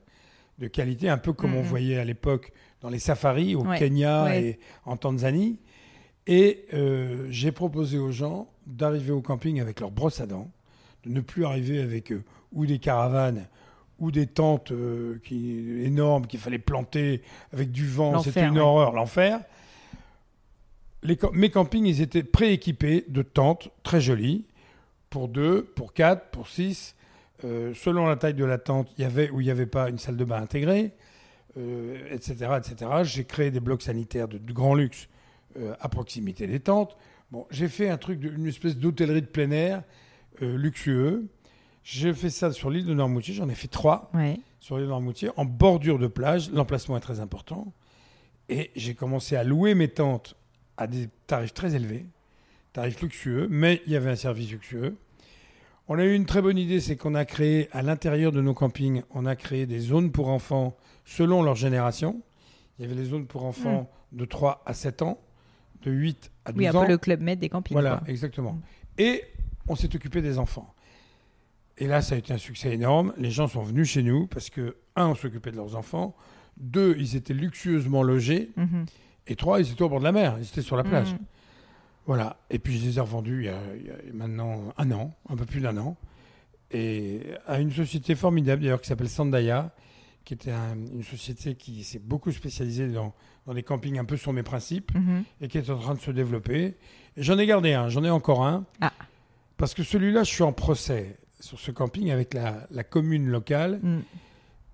[0.58, 1.66] de qualité, un peu comme on Mhm.
[1.66, 2.52] voyait à l'époque
[2.82, 4.42] dans les safaris au Ouais, Kenya ouais.
[4.44, 5.58] et en Tanzanie.
[6.26, 10.50] Et euh, j'ai proposé aux gens d'arriver au camping avec leur brosse à dents,
[11.04, 13.46] de ne plus arriver avec eux ou des caravanes
[13.98, 17.22] ou des tentes euh, qui, énormes qu'il fallait planter
[17.54, 18.18] avec du vent.
[18.20, 18.60] C'était une ouais.
[18.60, 19.40] horreur, l'enfer.
[21.04, 24.44] Les mes campings, ils étaient prééquipés de tentes très jolies
[25.10, 26.96] pour deux, pour quatre, pour six.
[27.44, 29.90] Euh, selon la taille de la tente, il y avait ou il n'y avait pas
[29.90, 30.92] une salle de bain intégrée,
[31.58, 32.90] euh, etc., etc.
[33.02, 35.08] J'ai créé des blocs sanitaires de, de grand luxe
[35.58, 36.96] euh, à proximité des tentes.
[37.30, 39.82] Bon, j'ai fait un truc, de- une espèce d'hôtellerie de plein air
[40.40, 41.26] luxueux.
[41.84, 43.34] J'ai fait ça sur l'île de Normoutier.
[43.34, 44.38] J'en ai fait trois Ouais.
[44.58, 46.50] sur l'île de Normoutier, en bordure de plage.
[46.50, 47.72] L'emplacement est très important.
[48.48, 50.34] Et j'ai commencé à louer mes tentes
[50.76, 52.06] à des tarifs très élevés,
[52.72, 54.96] tarifs luxueux, mais il y avait un service luxueux.
[55.88, 58.54] On a eu une très bonne idée, c'est qu'on a créé à l'intérieur de nos
[58.54, 62.22] campings, on a créé des zones pour enfants selon leur génération.
[62.78, 65.20] Il y avait les zones pour enfants de 3 à 7 ans,
[65.82, 66.84] de 8 à 12 Oui, un ans.
[66.84, 67.74] peu le club med des campings.
[67.74, 68.08] Voilà, quoi.
[68.08, 68.52] exactement.
[68.54, 68.62] Mm.
[68.98, 69.24] Et
[69.68, 70.74] on s'est occupé des enfants.
[71.76, 73.12] Et là, ça a été un succès énorme.
[73.18, 76.14] Les gens sont venus chez nous parce que, un, on s'occupait de leurs enfants.
[76.56, 78.50] Deux, ils étaient luxueusement logés.
[78.56, 78.86] Mhm.
[79.26, 80.36] Et trois, ils étaient au bord de la mer.
[80.38, 81.12] Ils étaient sur la plage.
[81.12, 81.18] Mhm.
[82.06, 82.36] Voilà.
[82.50, 85.14] Et puis, je les ai revendus il y, a, il y a maintenant un an,
[85.28, 85.96] un peu plus d'un an.
[86.70, 89.70] Et à une société formidable, d'ailleurs, qui s'appelle Sandaya,
[90.24, 93.14] qui était un- une société qui s'est beaucoup spécialisée dans,
[93.46, 95.24] dans des campings un peu sur mes principes Mhm.
[95.40, 96.74] et qui est en train de se développer.
[97.16, 98.64] J'en ai gardé un, j'en ai encore un.
[98.80, 98.92] Ah.
[99.56, 103.78] Parce que celui-là, je suis en procès sur ce camping avec la, la commune locale.
[103.82, 103.98] Mm.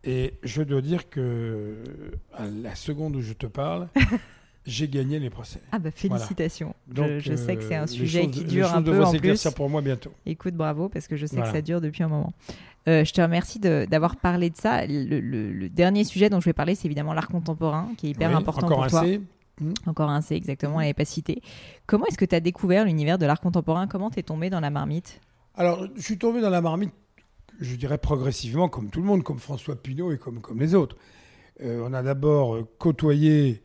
[0.05, 1.85] Et je dois dire que
[2.33, 3.89] à la seconde où je te parle,
[4.67, 5.61] j'ai gagné les procès.
[5.73, 6.75] Ah bah félicitations.
[6.87, 9.03] Donc, je, je sais que c'est euh, un les sujet choses- qui dure un peu
[9.03, 9.17] en plus.
[9.19, 10.13] s'éclaircir pour moi bientôt.
[10.27, 11.51] Écoute, bravo, parce que je sais Voilà.
[11.51, 12.33] que ça dure depuis un moment.
[12.89, 14.87] Euh, je te remercie d'avoir parlé de ça.
[14.87, 18.11] Le, le- le dernier sujet dont je vais parler, c'est évidemment l'art contemporain, qui est
[18.11, 19.03] hyper Oui, important encore pour un toi.
[19.03, 19.21] C.
[19.87, 21.43] Encore un C, exactement, elle n'est pas citée.
[21.87, 23.87] Comment est-ce que tu as découvert l'univers de l'art contemporain?
[23.87, 25.21] Comment t'es tombé dans la marmite?
[25.55, 26.93] Alors, je suis tombé dans la marmite,
[27.61, 30.97] je dirais progressivement, comme tout le monde, comme François Pinault et comme, comme les autres.
[31.63, 33.63] Euh, on a d'abord euh, côtoyé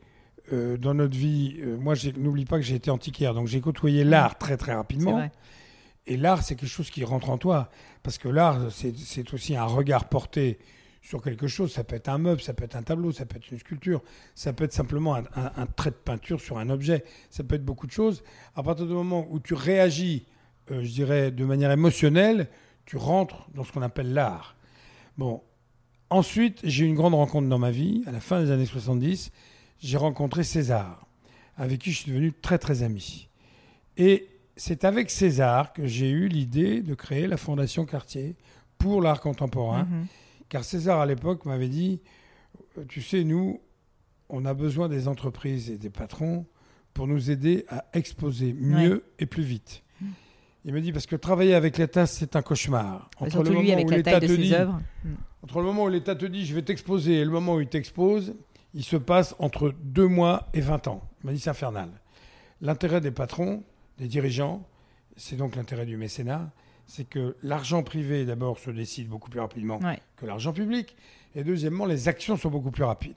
[0.53, 4.03] euh, dans notre vie, euh, moi, n'oublie pas que j'ai été antiquaire, donc j'ai côtoyé
[4.03, 5.17] l'art très très rapidement.
[6.07, 7.69] Et l'art, c'est quelque chose qui rentre en toi.
[8.03, 10.59] Parce que l'art, c'est c'est aussi un regard porté
[11.01, 11.71] sur quelque chose.
[11.73, 14.01] Ça peut être un meuble, ça peut être un tableau, ça peut être une sculpture,
[14.35, 17.03] ça peut être simplement un, un- un trait de peinture sur un objet.
[17.31, 18.23] Ça peut être beaucoup de choses.
[18.55, 20.25] À partir du moment où tu réagis,
[20.71, 22.49] euh, je dirais, de manière émotionnelle,
[22.85, 24.55] tu rentres dans ce qu'on appelle l'art.
[25.17, 25.41] Bon.
[26.11, 28.03] Ensuite, j'ai eu une grande rencontre dans ma vie.
[28.05, 29.31] À la fin des années 70,
[29.79, 31.05] j'ai rencontré César,
[31.57, 33.29] avec qui je suis devenu très très ami.
[33.97, 38.35] Et c'est avec César que j'ai eu l'idée de créer la Fondation Cartier
[38.77, 39.83] pour l'art contemporain.
[39.83, 40.07] Mhm.
[40.49, 42.01] Car César, à l'époque, m'avait dit,
[42.77, 43.59] euh, tu sais, nous,
[44.29, 46.45] on a besoin des entreprises et des patrons
[46.93, 49.81] pour nous aider à exposer mieux et plus vite.
[50.67, 53.09] Il me dit, parce que travailler avec l'État, c'est un cauchemar.
[53.21, 54.81] Bah, Surtout lui, avec la l'État taille de ses dit- œuvres.
[55.03, 55.09] Mm.
[55.43, 57.67] entre le moment où l'État te dit je vais t'exposer et le moment où il
[57.67, 58.33] t'expose,
[58.75, 61.01] il se passe entre deux mois et 20 ans.
[61.23, 61.89] Il m'a dit c'est infernal.
[62.61, 63.63] L'intérêt des patrons,
[63.97, 64.67] des dirigeants,
[65.17, 66.51] c'est donc l'intérêt du mécénat,
[66.85, 69.99] c'est que l'argent privé, d'abord, se décide beaucoup plus rapidement Ouais.
[70.17, 70.95] que l'argent public.
[71.35, 73.15] Et deuxièmement, les actions sont beaucoup plus rapides.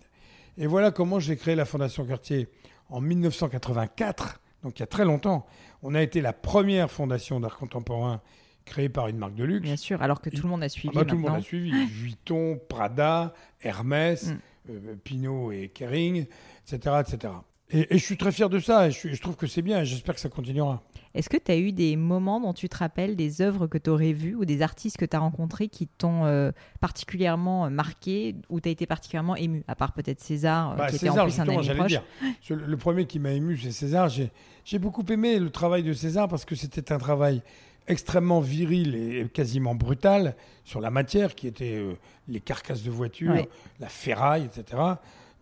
[0.57, 2.49] Et voilà comment j'ai créé la Fondation Cartier
[2.89, 5.47] en 1984, donc il y a très longtemps.
[5.83, 8.21] On a été la première fondation d'art contemporain
[8.65, 9.63] créée par une marque de luxe.
[9.63, 11.41] Bien sûr, alors que tout le monde a suivi Ah bah, tout le monde a
[11.41, 11.87] suivi.
[11.87, 14.39] Vuitton, Prada, Hermès, Mm.
[14.71, 16.27] Euh, Pinot et Kering,
[16.67, 16.97] etc.
[17.01, 17.33] etc.
[17.71, 19.85] Et, et je suis très fier de ça et je, trouve que c'est bien et
[19.85, 20.83] j'espère que ça continuera.
[21.15, 23.91] Est-ce que tu as eu des moments dont tu te rappelles, des œuvres que tu
[23.91, 26.51] aurais vues ou des artistes que tu as rencontrés qui t'ont euh,
[26.81, 30.97] particulièrement marqué ou tu as été particulièrement ému À part peut-être César, euh, Bah, qui
[30.97, 31.89] était César, en plus un ami proche?
[31.89, 32.03] dire.
[32.51, 34.09] Le premier qui m'a ému, c'est César.
[34.09, 34.31] J'ai
[34.65, 37.43] j'ai beaucoup aimé le travail de César parce que c'était un travail
[37.89, 41.95] extrêmement viril et quasiment brutal sur la matière qui était euh,
[42.29, 43.49] les carcasses de voitures, Ouais.
[43.81, 44.81] la ferraille, etc.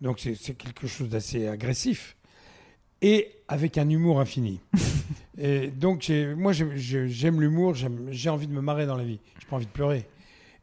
[0.01, 2.15] Donc c'est quelque chose d'assez agressif
[3.01, 4.59] et avec un humour infini.
[5.37, 9.19] et donc moi j'ai- j'ai- j'aime l'humour, j'ai envie de me marrer dans la vie,
[9.39, 10.05] j'ai pas envie de pleurer.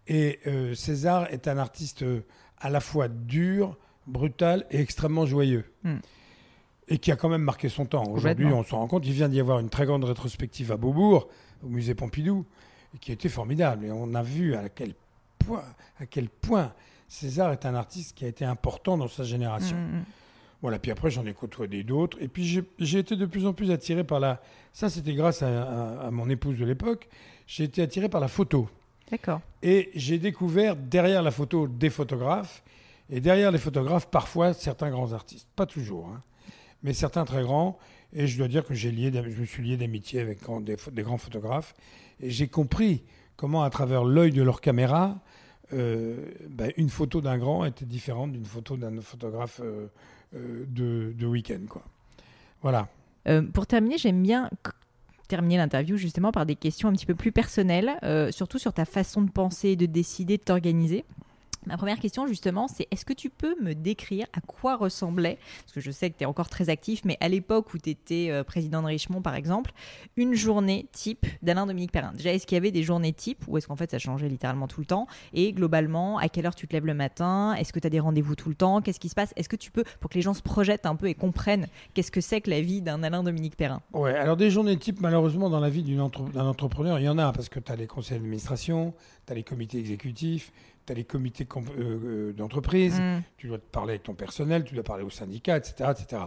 [0.07, 2.21] Et euh, César est un artiste euh,
[2.59, 3.77] à la fois dur,
[4.07, 5.65] brutal et extrêmement joyeux.
[5.83, 5.97] Hmm.
[6.89, 8.05] Et qui a quand même marqué son temps.
[8.11, 11.29] Aujourd'hui, on se rend compte, il vient d'y avoir une très grande rétrospective à Beaubourg,
[11.65, 12.45] au musée Pompidou,
[12.95, 13.87] et qui était formidable.
[13.87, 14.95] Et on a vu à quel
[15.39, 15.63] point,
[15.99, 16.73] à quel point
[17.09, 19.77] César est un artiste qui a été important dans sa génération.
[19.77, 20.05] Mm, mm.
[20.63, 22.17] Voilà, puis après j'en ai côtoyé d'autres.
[22.21, 24.41] Et puis j'ai- j'ai été de plus en plus attiré par la...
[24.73, 27.09] Ça c'était grâce à, à- à mon épouse de l'époque.
[27.47, 28.69] J'ai été attiré par la photo.
[29.11, 29.43] D'accord.
[29.63, 32.63] Et j'ai découvert derrière la photo des photographes.
[33.11, 35.47] Et derrière les photographes, parfois certains grands artistes.
[35.55, 36.21] Pas toujours, hein,
[36.83, 37.79] mais certains très grands.
[38.15, 40.39] Et je dois dire que j'ai lié, je me suis lié d'amitié avec
[40.93, 41.75] des, grands photographes.
[42.21, 43.03] Et j'ai compris
[43.37, 45.19] comment, à travers l'œil de leur caméra,
[45.73, 46.17] euh,
[46.49, 49.89] ben, une photo d'un grand était différente d'une photo d'un photographe euh,
[50.37, 51.63] euh, de, de week-end.
[51.69, 51.83] Quoi.
[52.63, 52.89] Voilà.
[53.55, 54.51] Pour terminer, j'aime bien
[55.29, 57.99] terminer l'interview justement par des questions un petit peu plus personnelles,
[58.33, 61.07] surtout sur ta façon de penser, de décider, de t'organiser.
[61.67, 65.73] Ma première question justement, c'est est-ce que tu peux me décrire à quoi ressemblait, parce
[65.73, 68.43] que je sais que tu es encore très actif, mais à l'époque où tu étais
[68.45, 69.73] président de Richemont par exemple,
[70.17, 72.13] une journée type d'Alain Dominique Perrin?
[72.13, 74.69] Déjà, est-ce qu'il y avait des journées type ou est-ce qu'en fait ça changeait littéralement
[74.69, 75.07] tout le temps?
[75.33, 77.55] Et globalement, à quelle heure tu te lèves le matin?
[77.55, 78.83] Est-ce que tu as des rendez-vous tout le temps?
[78.83, 79.33] Qu'est-ce qui se passe?
[79.37, 82.11] Est-ce que tu peux, pour que les gens se projettent un peu et comprennent qu'est-ce
[82.11, 83.83] que c'est que la vie d'un Alain Dominique Perrin?
[83.93, 87.33] Ouais, alors des journées types, malheureusement, dans la vie d'un entrepreneur, il y en a,
[87.33, 88.95] parce que tu as les conseils d'administration,
[89.27, 90.53] tu as les comités exécutifs,
[90.87, 93.23] tu as les comités euh, euh, d'entreprise, Mm.
[93.37, 95.91] tu dois te parler avec ton personnel, tu dois parler au syndicat, etc.
[95.91, 96.23] etc.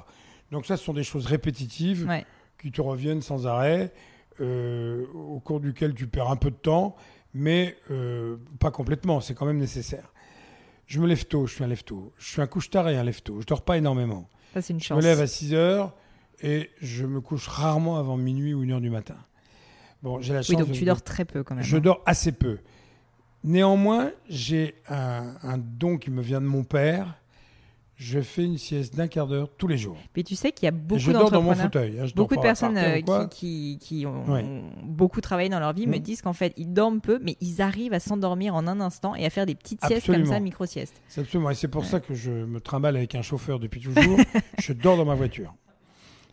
[0.51, 2.25] Donc ça, ce sont des choses répétitives Ouais.
[2.61, 3.93] qui te reviennent sans arrêt,
[4.41, 6.95] euh, au cours duquel tu perds un peu de temps,
[7.33, 10.11] mais euh, pas complètement, c'est quand même nécessaire.
[10.85, 12.13] Je me lève tôt, je suis un lève-tôt.
[12.17, 13.41] Je suis un couche-tard et un lève-tôt.
[13.41, 14.29] Je dors pas énormément.
[14.53, 14.97] Ça, c'est une Je chance.
[14.97, 15.93] me lève à 6 heures
[16.41, 19.17] et je me couche rarement avant minuit ou 1 heure du matin.
[20.01, 21.63] Bon, j'ai la chance Oui, donc de- tu dors très peu quand même.
[21.63, 21.79] Je hein.
[21.81, 22.59] dors assez peu.
[23.47, 27.15] Néanmoins, j'ai un, un don qui me vient de mon père.
[27.95, 29.97] Je fais une sieste d'un quart d'heure tous les jours.
[30.15, 31.63] Mais tu sais qu'il y a beaucoup je dors dans mon d'entrepreneurs.
[31.87, 31.99] fauteuil.
[31.99, 34.45] hein, je Beaucoup de personnes euh, qui, qui, qui ont Ouais.
[34.83, 36.01] beaucoup travaillé dans leur vie me Mm.
[36.01, 39.25] disent qu'en fait ils dorment peu, mais ils arrivent à s'endormir en un instant et
[39.25, 41.01] à faire des petites siestes comme ça, micro-siestes.
[41.07, 41.49] C'est absolument.
[41.49, 44.19] Et c'est pour ça que je me trimballe avec un chauffeur depuis toujours.
[44.59, 45.55] je dors dans ma voiture.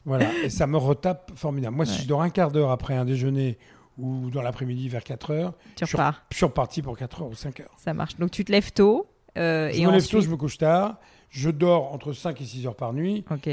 [0.05, 0.27] Voilà.
[0.45, 1.77] Et ça me retape formidable.
[1.77, 3.57] Moi, si je dors un quart d'heure après un déjeuner
[3.99, 7.35] ou dans l'après-midi vers 4 heures, Tu repars, je suis reparti pour 4 heures ou
[7.35, 7.75] 5 heures.
[7.77, 8.17] ça marche.
[8.17, 9.07] Donc tu te lèves tôt
[9.39, 10.11] euh, Je et me lève ensuite...
[10.13, 10.99] tôt, je me couche tard.
[11.31, 13.25] Je dors entre 5 et 6 heures par nuit.
[13.31, 13.49] Ok,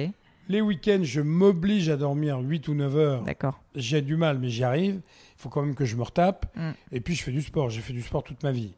[0.50, 3.22] Les week-ends, je m'oblige à dormir 8 ou 9 heures.
[3.24, 3.60] d'accord.
[3.76, 4.96] J'ai du mal, mais j'y arrive.
[4.96, 6.46] Il faut quand même que je me retape.
[6.56, 6.72] Mm.
[6.92, 7.70] Et puis, je fais du sport.
[7.70, 8.74] J'ai fait du sport toute ma vie.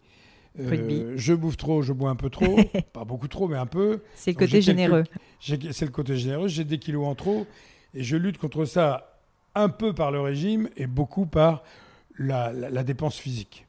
[0.59, 2.57] Euh, je bouffe trop, je bois un peu trop.
[2.93, 4.01] Pas beaucoup trop, mais un peu.
[4.15, 5.03] C'est le côté généreux.
[5.39, 6.47] C'est le côté généreux.
[6.47, 7.47] J'ai des kilos en trop.
[7.95, 9.12] Et je lutte contre ça
[9.55, 11.63] un peu par le régime et beaucoup par
[12.17, 13.65] la, la- la dépense physique.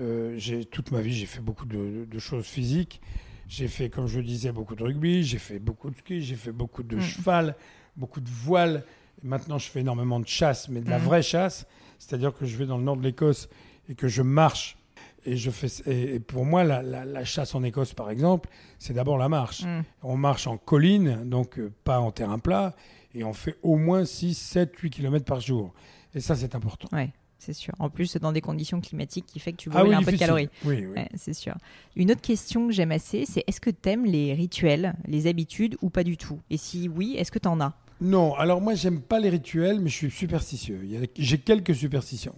[0.00, 3.00] Euh, j'ai- toute ma vie, j'ai fait beaucoup de, de choses physiques.
[3.48, 6.36] J'ai fait, comme je le disais, beaucoup de rugby, j'ai fait beaucoup de ski, j'ai
[6.36, 7.00] fait beaucoup de Mm.
[7.02, 7.56] cheval,
[7.96, 8.84] beaucoup de voile.
[9.22, 11.02] Et maintenant, je fais énormément de chasse, mais de la Mm.
[11.02, 11.66] vraie chasse.
[11.98, 13.48] C'est-à-dire que je vais dans le nord de l'Écosse
[13.88, 14.76] et que je marche.
[15.24, 18.48] Et, je fais, et pour moi, la, la- la chasse en Écosse, par exemple,
[18.78, 19.62] c'est d'abord la marche.
[19.64, 19.82] Mm.
[20.02, 22.74] On marche en colline, donc euh, pas en terrain plat,
[23.14, 25.72] et on fait au moins 6, 7, 8 km par jour.
[26.14, 26.88] Et ça, c'est important.
[26.92, 27.72] Ouais, c'est sûr.
[27.78, 30.16] En plus, dans des conditions climatiques qui fait que tu Ah brûles un peu de
[30.16, 30.48] calories.
[30.64, 30.86] Oui, oui.
[30.96, 31.54] Ouais, c'est sûr.
[31.96, 35.76] Une autre question que j'aime assez, c'est est-ce que tu aimes les rituels, les habitudes
[35.82, 36.38] ou pas du tout?
[36.50, 37.74] Et si oui, est-ce que tu en as?
[38.00, 40.80] Non, alors moi, j'aime pas les rituels, mais je suis superstitieux.
[41.16, 42.34] J'ai quelques superstitions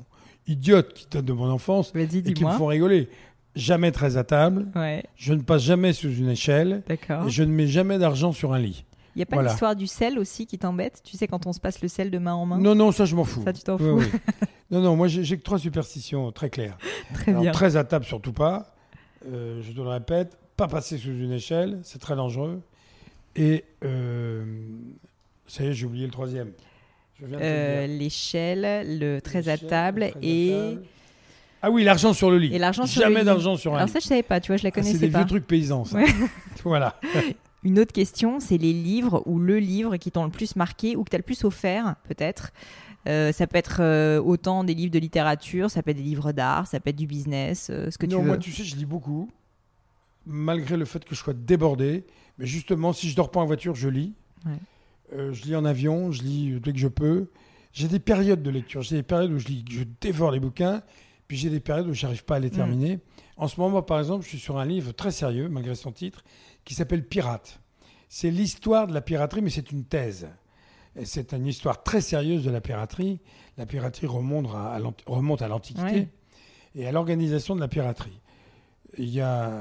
[0.46, 3.08] idiotes qui datent de mon enfance et qui me font rigoler.
[3.56, 7.28] Jamais très à table, Ouais, je ne passe jamais sous une échelle, d'accord.
[7.28, 8.84] et je ne mets jamais d'argent sur un lit.
[9.14, 9.50] Il n'y a pas Voilà.
[9.50, 11.00] l'histoire du sel aussi qui t'embête?
[11.04, 12.58] Tu sais, quand on se passe le sel de main en main?
[12.58, 13.42] Non, non, ça, je m'en fous.
[13.44, 14.06] Ça, tu t'en fous oui.
[14.70, 16.76] Non, non, moi j'ai que trois superstitions très claires.
[17.14, 17.52] Très Alors, bien.
[17.52, 18.74] très à table, surtout pas.
[19.30, 22.60] Euh, je te le répète, pas passer sous une échelle, c'est très dangereux.
[23.36, 24.44] Et euh,
[25.46, 26.52] ça y est, j'ai oublié le troisième.
[27.22, 27.86] Euh.
[27.86, 30.82] L'échelle, le très à table à et, table.
[31.62, 32.52] Ah oui, l'argent sur le lit.
[32.54, 33.92] et l'argent Jamais d'argent sur un Alors lit.
[33.92, 35.18] ça, je savais pas, tu vois, je la Ah, c'est connaissais des pas.
[35.20, 35.98] vieux trucs paysans, ça.
[35.98, 36.06] Ouais.
[36.64, 36.98] voilà.
[37.64, 41.04] Une autre question, c'est les livres ou le livre qui t'ont le plus marqué ou
[41.04, 42.52] que tu as le plus offert, peut-être.
[43.08, 46.32] Euh, ça peut être euh, autant des livres de littérature, ça peut être des livres
[46.32, 48.28] d'art, ça peut être du business, euh, ce que non, tu veux.
[48.28, 49.30] moi, tu sais, je lis beaucoup,
[50.26, 52.04] malgré le fait que je sois débordé.
[52.38, 54.12] Mais justement, si je dors pas en voiture, je lis.
[54.46, 55.32] Ouais.
[55.32, 57.28] Je lis en avion, je lis dès que je peux.
[57.72, 58.82] J'ai des périodes de lecture.
[58.82, 60.82] J'ai des périodes où je lis, je dévore les bouquins,
[61.28, 62.52] puis j'ai des périodes où j'arrive pas à les Mm.
[62.56, 62.98] terminer.
[63.36, 66.24] En ce moment, par exemple, je suis sur un livre très sérieux, malgré son titre,
[66.64, 67.60] qui s'appelle Pirate.
[68.08, 70.28] C'est l'histoire de la piraterie, mais c'est une thèse.
[71.04, 73.20] C'est une histoire très sérieuse de la piraterie.
[73.58, 74.46] La piraterie remonte
[75.42, 76.08] à, l'Antiquité Ouais.
[76.76, 78.20] et à l'organisation de la piraterie.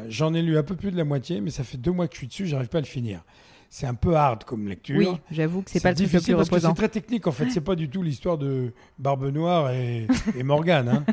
[0.10, 2.14] J'en ai lu un peu plus de la moitié, mais ça fait deux mois que
[2.14, 3.24] je suis dessus, j'arrive pas à le finir.
[3.70, 4.98] C'est un peu hard comme lecture.
[5.00, 6.70] Oui, j'avoue que c'est pas le truc le plus parce reposant.
[6.70, 7.50] c'est très technique en fait.
[7.50, 10.06] C'est pas du tout l'histoire de Barbe Noire et,
[10.38, 10.88] et Morgane.
[10.90, 11.06] hein.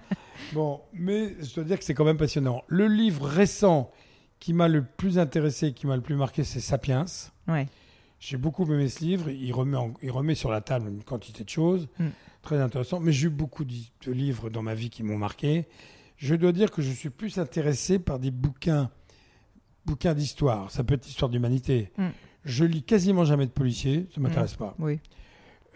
[0.53, 2.62] Bon, mais je dois dire que c'est quand même passionnant.
[2.66, 3.91] Le livre récent
[4.41, 7.05] qui m'a le plus intéressé, qui m'a le plus marqué, c'est Sapiens.
[7.47, 7.68] Ouais.
[8.18, 9.30] J'ai beaucoup aimé ce livre.
[9.30, 11.88] Il remet, en- il remet sur la table une quantité de choses.
[11.99, 12.07] Mm.
[12.43, 13.01] Très intéressant.
[13.01, 13.74] Mais j'ai eu beaucoup de
[14.07, 15.66] de livres dans ma vie qui m'ont marqué.
[16.16, 18.91] Je dois dire que je suis plus intéressé par des bouquins,
[19.86, 20.70] bouquins d'histoire.
[20.70, 21.91] Ça peut être histoire d'humanité.
[21.99, 22.09] Mm.
[22.45, 24.07] Je lis quasiment jamais de policiers.
[24.14, 24.74] Ça m'intéresse pas.
[24.78, 25.01] Oui.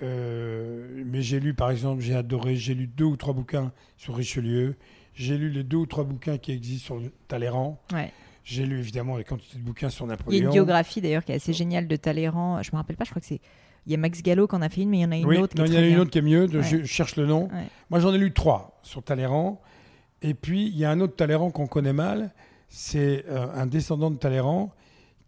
[0.02, 4.16] Euh, mais j'ai lu, par exemple, j'ai adoré, j'ai lu deux ou trois bouquins sur
[4.16, 4.76] Richelieu.
[5.14, 7.80] J'ai lu les deux ou trois bouquins qui existent sur Talleyrand.
[7.92, 8.12] Ouais.
[8.44, 10.44] J'ai lu évidemment les quantités de bouquins sur Il y a Napoléon.
[10.44, 12.62] une biographie d'ailleurs qui est assez géniale de Talleyrand.
[12.62, 13.40] Je me rappelle pas, je crois que c'est.
[13.86, 15.16] Il y a Max Gallo qui en a fait une, mais il y en a
[15.16, 15.54] une oui, autre.
[15.54, 16.46] qui non, il y en a une autre qui est mieux.
[16.46, 16.64] de- Ouais.
[16.64, 17.44] Je, je cherche le nom.
[17.48, 17.66] Ouais.
[17.90, 19.60] Moi, j'en ai lu trois sur Talleyrand.
[20.22, 22.32] Et puis, il y a un autre Talleyrand qu'on connaît mal.
[22.68, 24.72] C'est euh, un descendant de Talleyrand,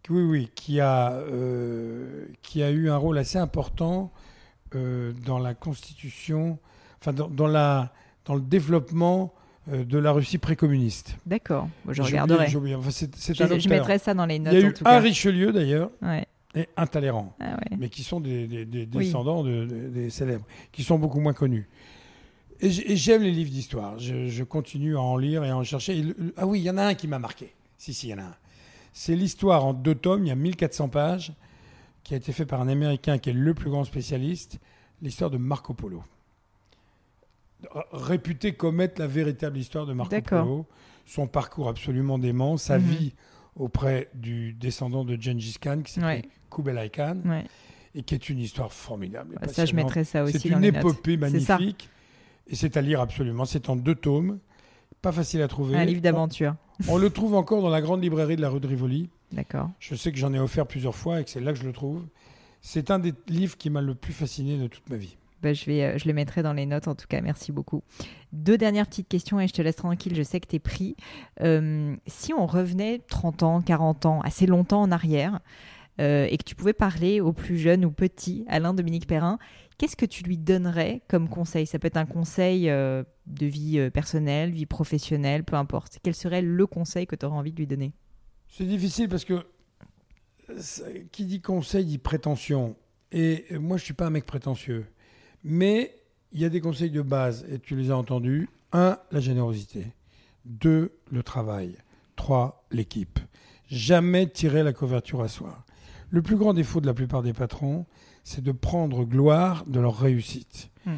[0.03, 4.11] qui, oui, oui, qui a, euh, qui a eu un rôle assez important
[4.75, 6.57] euh, dans la constitution,
[6.99, 7.93] enfin, dans, dans la,
[8.25, 9.33] dans le développement
[9.67, 11.17] de la Russie précommuniste.
[11.25, 12.47] D'accord, je oublié- regarderai.
[12.47, 14.99] Je, un mettrai ça dans les Il notes y a en eu tout un cas.
[14.99, 16.25] Richelieu, d'ailleurs, Ouais.
[16.55, 17.77] et un Talleyrand Ah ouais.
[17.77, 19.05] mais qui sont des, des- des Oui.
[19.05, 21.67] descendants de, de- des célèbres, qui sont beaucoup moins connus.
[22.59, 23.99] Et j'aime les livres d'histoire.
[23.99, 25.99] Je, je continue à en lire et à en chercher.
[25.99, 26.05] Et
[26.37, 27.53] ah oui, il y en a un qui m'a marqué.
[27.77, 28.35] Si, si, il y en a un.
[28.93, 31.33] C'est l'histoire en deux tomes, il y a 1400 pages,
[32.03, 34.57] qui a été fait par un Américain qui est le plus grand spécialiste,
[35.03, 36.01] l'histoire de Marco Polo.
[37.73, 40.15] R- Réputé comme être la véritable histoire de Marco.
[40.21, 40.65] Polo,
[41.05, 42.85] son parcours absolument dément, sa Mhm.
[42.85, 43.13] vie
[43.55, 46.29] auprès du descendant de Gengis Khan, qui s'appelle Ouais.
[46.51, 47.45] Kublai Khan Ouais.
[47.95, 49.37] et qui est une histoire formidable.
[49.41, 51.89] Bah, ça, je mettrai ça aussi C'est une les épopée magnifique
[52.47, 53.45] et c'est à lire absolument.
[53.45, 54.39] C'est en deux tomes,
[55.01, 55.75] pas facile à trouver.
[55.75, 56.55] Un livre d'aventure.
[56.87, 59.09] On, on le trouve encore dans la grande librairie de la rue de Rivoli.
[59.31, 59.71] D'accord.
[59.79, 61.73] Je sais que j'en ai offert plusieurs fois et que c'est là que je le
[61.73, 62.05] trouve.
[62.61, 65.17] C'est un des livres qui m'a le plus fasciné de toute ma vie.
[65.41, 67.21] Bah, je, vais, euh, je les mettrai dans les notes en tout cas.
[67.21, 67.83] Merci beaucoup.
[68.31, 70.15] Deux dernières petites questions et je te laisse tranquille.
[70.15, 70.95] Je sais que tu es pris.
[71.41, 75.39] Euh, si on revenait 30 ans, 40 ans, assez longtemps en arrière,
[75.99, 79.39] euh, et que tu pouvais parler au plus jeune ou petit Alain Dominique Perrin,
[79.77, 81.65] qu'est-ce que tu lui donnerais comme conseil?
[81.65, 85.99] Ça peut être un conseil de vie personnelle, vie professionnelle, peu importe.
[86.03, 87.93] Quel serait le conseil que tu aurais envie de lui donner?
[88.47, 89.45] C'est difficile parce que
[91.11, 92.75] qui dit conseil dit prétention.
[93.11, 94.85] Et moi, je suis pas un mec prétentieux.
[95.49, 95.95] Mais
[96.33, 98.49] il y a des conseils de base, et tu les as entendus.
[98.73, 99.87] Un, la générosité.
[100.43, 101.77] Deux, le travail.
[102.17, 103.19] Trois, l'équipe.
[103.69, 105.63] Jamais tirer la couverture à soi.
[106.09, 107.85] Le plus grand défaut de la plupart des patrons,
[108.25, 110.69] c'est de prendre gloire de leur réussite.
[110.85, 110.97] Hmm.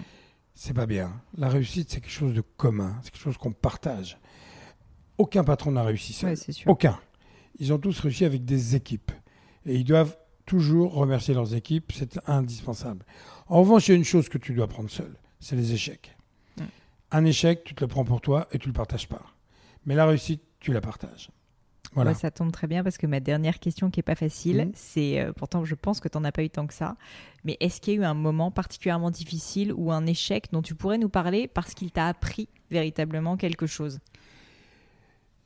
[0.55, 1.21] C'est pas bien.
[1.37, 2.97] La réussite, c'est quelque chose de commun.
[3.03, 4.17] C'est quelque chose qu'on partage.
[5.19, 6.31] Aucun patron n'a réussi seul.
[6.31, 6.71] Ouais, c'est sûr.
[6.71, 6.99] Aucun.
[7.59, 9.11] Ils ont tous réussi avec des équipes.
[9.65, 10.17] Et ils doivent
[10.49, 11.91] toujours remercier leurs équipes.
[11.95, 13.05] C'est indispensable.
[13.47, 15.13] En revanche, il y a une chose que tu dois prendre seul.
[15.39, 16.17] C'est les échecs.
[16.57, 16.63] Mm.
[17.11, 19.21] Un échec, tu te le prends pour toi et tu le partages pas.
[19.85, 21.29] Mais la réussite, tu la partages.
[21.93, 22.11] Voilà.
[22.11, 24.71] Ouais, ça tombe très bien parce que ma dernière question qui est pas facile, Mhm.
[24.75, 26.95] c'est euh, pourtant je pense que tu n'en as pas eu tant que ça,
[27.43, 30.75] mais est-ce qu'il y a eu un moment particulièrement difficile ou un échec dont tu
[30.75, 33.99] pourrais nous parler parce qu'il t'a appris véritablement quelque chose?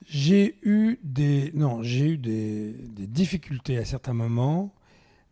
[0.06, 4.74] J'ai eu des non, j'ai eu des, des difficultés à certains moments,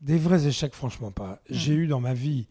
[0.01, 1.39] des vrais échecs franchement pas.
[1.49, 2.47] J'ai eu dans ma vie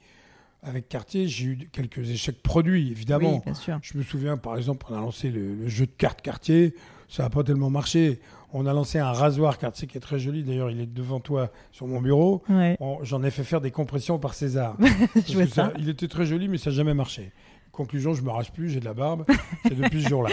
[0.62, 3.34] avec Cartier, j'ai eu quelques échecs produits évidemment.
[3.36, 3.78] Oui, bien sûr.
[3.82, 6.74] Je me souviens, par exemple, on a lancé le, le jeu de cartes Cartier.
[7.08, 8.20] Ça n'a pas tellement marché.
[8.52, 10.44] On a lancé un rasoir Cartier qui est très joli.
[10.44, 12.42] D'ailleurs, il est devant toi sur mon bureau.
[12.48, 12.76] Ouais.
[13.02, 14.76] J'en ai fait faire des compressions par César.
[15.26, 15.72] Je ça- ça.
[15.78, 17.32] il était très joli, mais ça n'a jamais marché.
[17.72, 19.24] Conclusion, je me rase plus, j'ai de la barbe.
[19.64, 20.30] C'est depuis ce jour-là.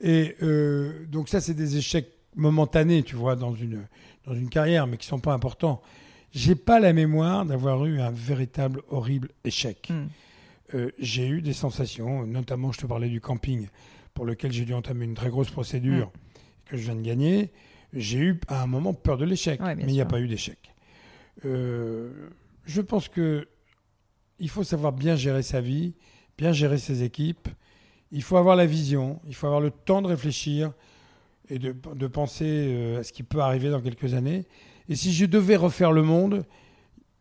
[0.00, 3.86] Et euh, donc ça, c'est des échecs momentanés, tu vois, dans une,
[4.26, 5.82] dans une carrière, mais qui sont pas importants.
[6.32, 9.88] J'ai pas la mémoire d'avoir eu un véritable horrible échec.
[9.90, 10.06] Hmm.
[10.74, 13.66] Euh, j'ai eu des sensations, notamment je te parlais du camping,
[14.14, 16.10] pour lequel j'ai dû entamer une très grosse procédure Mm.
[16.66, 17.50] que je viens de gagner.
[17.92, 20.28] J'ai eu à un moment peur de l'échec, Ouais, mais il n'y a pas eu
[20.28, 20.58] d'échec.
[21.44, 22.28] Euh,
[22.64, 23.48] je pense que
[24.38, 25.94] il faut savoir bien gérer sa vie,
[26.38, 27.48] bien gérer ses équipes.
[28.12, 30.72] Il faut avoir la vision, il faut avoir le temps de réfléchir
[31.48, 34.44] et de, de penser euh, à ce qui peut arriver dans quelques années.
[34.90, 36.44] Et si je devais refaire le monde,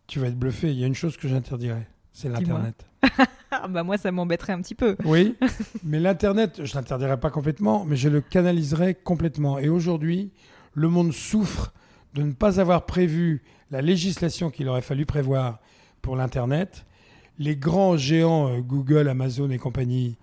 [0.08, 0.72] tu vas être bluffé.
[0.72, 2.86] Il y a une chose que j'interdirais, c'est l'Internet.
[3.52, 4.96] Ah, bah moi, ça m'embêterait un petit peu.
[5.06, 5.36] Oui,
[5.84, 9.58] mais l'Internet, je l'interdirais pas complètement, mais je le canaliserais complètement.
[9.58, 10.30] Et aujourd'hui,
[10.76, 11.74] le monde souffre
[12.14, 13.42] de ne pas avoir prévu
[13.72, 15.58] la législation qu'il aurait fallu prévoir
[16.04, 16.86] pour l'Internet.
[17.40, 20.16] Les grands géants, euh, Google, Amazon et compagnie,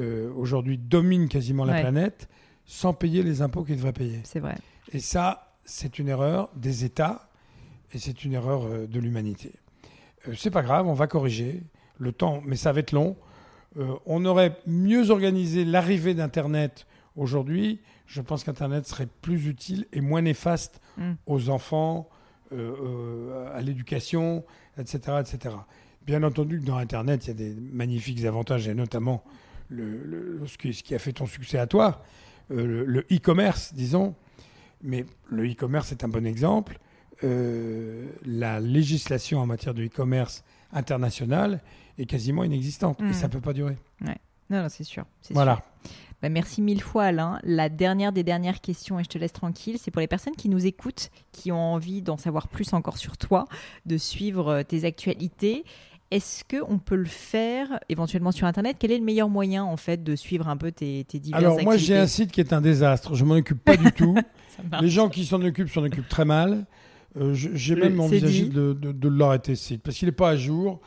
[0.00, 1.80] euh, aujourd'hui dominent quasiment la Ouais.
[1.82, 2.28] planète
[2.66, 4.18] sans payer les impôts qu'ils devraient payer.
[4.24, 4.56] C'est vrai.
[4.92, 7.28] Et ça, c'est une erreur des États
[7.92, 9.52] et c'est une erreur euh, de l'humanité.
[10.28, 11.62] Euh, c'est pas grave, on va corriger
[11.98, 13.16] le temps, mais ça va être long.
[13.78, 16.86] Euh, on aurait mieux organisé l'arrivée d'Internet
[17.16, 17.80] aujourd'hui.
[18.06, 21.12] Je pense qu'Internet serait plus utile et moins néfaste Mm.
[21.26, 22.08] aux enfants,
[22.52, 24.44] euh, euh, à l'éducation,
[24.78, 25.54] etc., etc.
[26.06, 29.24] Bien entendu que dans Internet, il y a des magnifiques avantages, et notamment
[29.70, 32.04] le, le- ce, qui, ce qui a fait ton succès à toi,
[32.50, 34.14] le- le e-commerce, disons.
[34.84, 36.78] Mais le e-commerce est un bon exemple.
[37.24, 41.60] Euh, la législation en matière de e-commerce international
[41.98, 43.10] est quasiment inexistante Mm.
[43.10, 43.76] et ça peut pas durer.
[44.50, 45.04] Non, non, c'est sûr.
[45.30, 45.54] Voilà.
[45.56, 45.90] sûr.
[46.20, 47.38] Bah, merci mille fois, Alain.
[47.44, 50.48] La dernière des dernières questions, et je te laisse tranquille, c'est pour les personnes qui
[50.48, 53.46] nous écoutent, qui ont envie d'en savoir plus encore sur toi,
[53.86, 55.64] de suivre euh, tes actualités.
[56.14, 58.76] Est-ce qu'on peut le faire éventuellement sur Internet?
[58.78, 61.60] Quel est le meilleur moyen, en fait, de suivre un peu tes, tes diverses Alors
[61.62, 63.16] moi j'ai un site qui est un désastre.
[63.16, 64.14] Je m'en occupe pas du tout.
[64.80, 66.66] Les gens qui s'en occupent s'en occupent très mal.
[67.16, 70.36] Euh, J'ai même envisagé de, de, de l'arrêter ce site parce qu'il n'est pas à
[70.36, 70.80] jour.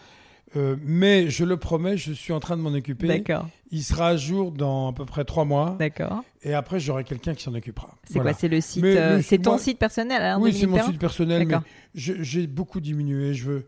[0.58, 3.08] Euh, mais je le promets, je suis en train de m'en occuper.
[3.08, 5.76] D'accord, Il sera à jour dans à peu près trois mois.
[5.78, 6.24] d'accord.
[6.41, 7.95] Et après, j'aurai quelqu'un qui s'en occupera.
[8.05, 8.32] C'est Voilà.
[8.32, 10.99] quoi C'est le site euh, C'est ton moi- site personnel, Alain Oui, c'est mon site
[10.99, 11.55] personnel, mais
[11.93, 13.34] j'ai beaucoup diminué.
[13.34, 13.68] Je veux,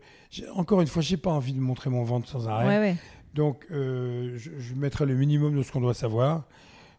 [0.54, 2.66] encore une fois, j'ai pas envie de montrer mon ventre sans arrêt.
[2.66, 2.96] Ouais, ouais.
[3.34, 6.44] Donc, euh, je, je mettrai le minimum de ce qu'on doit savoir.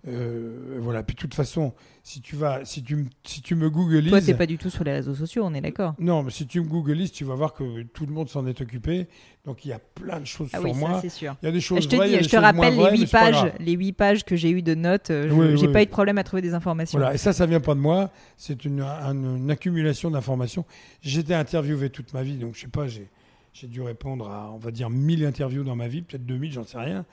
[0.07, 1.03] Euh, voilà.
[1.03, 1.73] Puis, de toute façon,
[2.03, 4.71] si tu vas, si tu, me- si tu me googlises, Toi, t'es pas du tout
[4.71, 7.35] sur les réseaux sociaux, on est d'accord non, mais si tu me googlises, tu vas
[7.35, 9.07] voir que tout le monde s'en est occupé.
[9.45, 10.95] Donc, il y a plein de choses Ah sur oui, moi.
[10.95, 11.35] ça c'est sûr.
[11.41, 13.11] Il y a des choses Je te vraies, dis, je te rappelle les vraies, huit
[13.11, 15.11] pages, les huit pages que j'ai eues de notes.
[15.11, 16.97] euh, je- Oui, j'ai oui, pas eu de problème à trouver des informations.
[16.97, 18.09] Voilà, et ça, ça vient pas de moi.
[18.37, 20.65] C'est une, un- une accumulation d'informations.
[21.03, 23.07] J'étais interviewé toute ma vie, donc je sais pas, j'ai,
[23.53, 26.63] j'ai dû répondre à, on va dire, 1000 interviews dans ma vie, peut-être 2000, j'en
[26.65, 27.05] sais rien.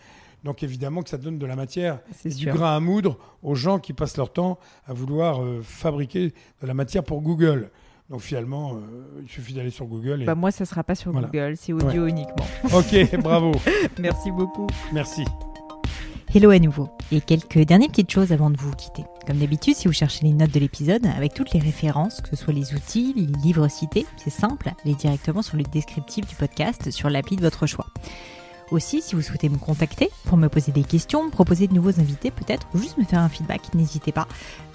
[0.44, 3.54] Donc évidemment que ça donne de la matière, C'est et du grain à moudre aux
[3.54, 6.32] gens qui passent leur temps à vouloir euh, fabriquer
[6.62, 7.70] de la matière pour Google.
[8.08, 10.22] Donc finalement, euh, il suffit d'aller sur Google.
[10.22, 10.24] Et...
[10.24, 11.28] Bah moi, ça sera pas sur Voilà.
[11.28, 12.46] Google, c'est audio uniquement.
[12.72, 13.52] ok, bravo,
[13.98, 14.66] Merci beaucoup.
[14.92, 15.24] merci.
[16.34, 16.90] Hello à nouveau.
[17.10, 19.02] Et quelques dernières petites choses avant de vous quitter.
[19.26, 22.36] Comme d'habitude, si vous cherchez les notes de l'épisode, avec toutes les références, que ce
[22.36, 26.90] soit les outils, les livres cités, c'est simple, allez directement sur le descriptif du podcast
[26.90, 27.86] sur l'appli de votre choix.
[28.70, 31.98] Aussi, si vous souhaitez me contacter pour me poser des questions, me proposer de nouveaux
[32.00, 34.28] invités peut-être, ou juste me faire un feedback, n'hésitez pas.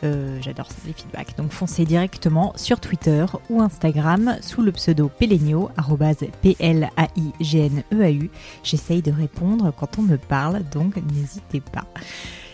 [0.04, 1.38] Euh, J'adore les feedbacks.
[1.38, 8.30] Donc foncez directement sur Twitter ou Instagram sous le pseudo Pelenio, arrobase P-L-A-I-G-N-E-A-U.
[8.64, 11.86] J'essaye de répondre quand on me parle, donc n'hésitez pas.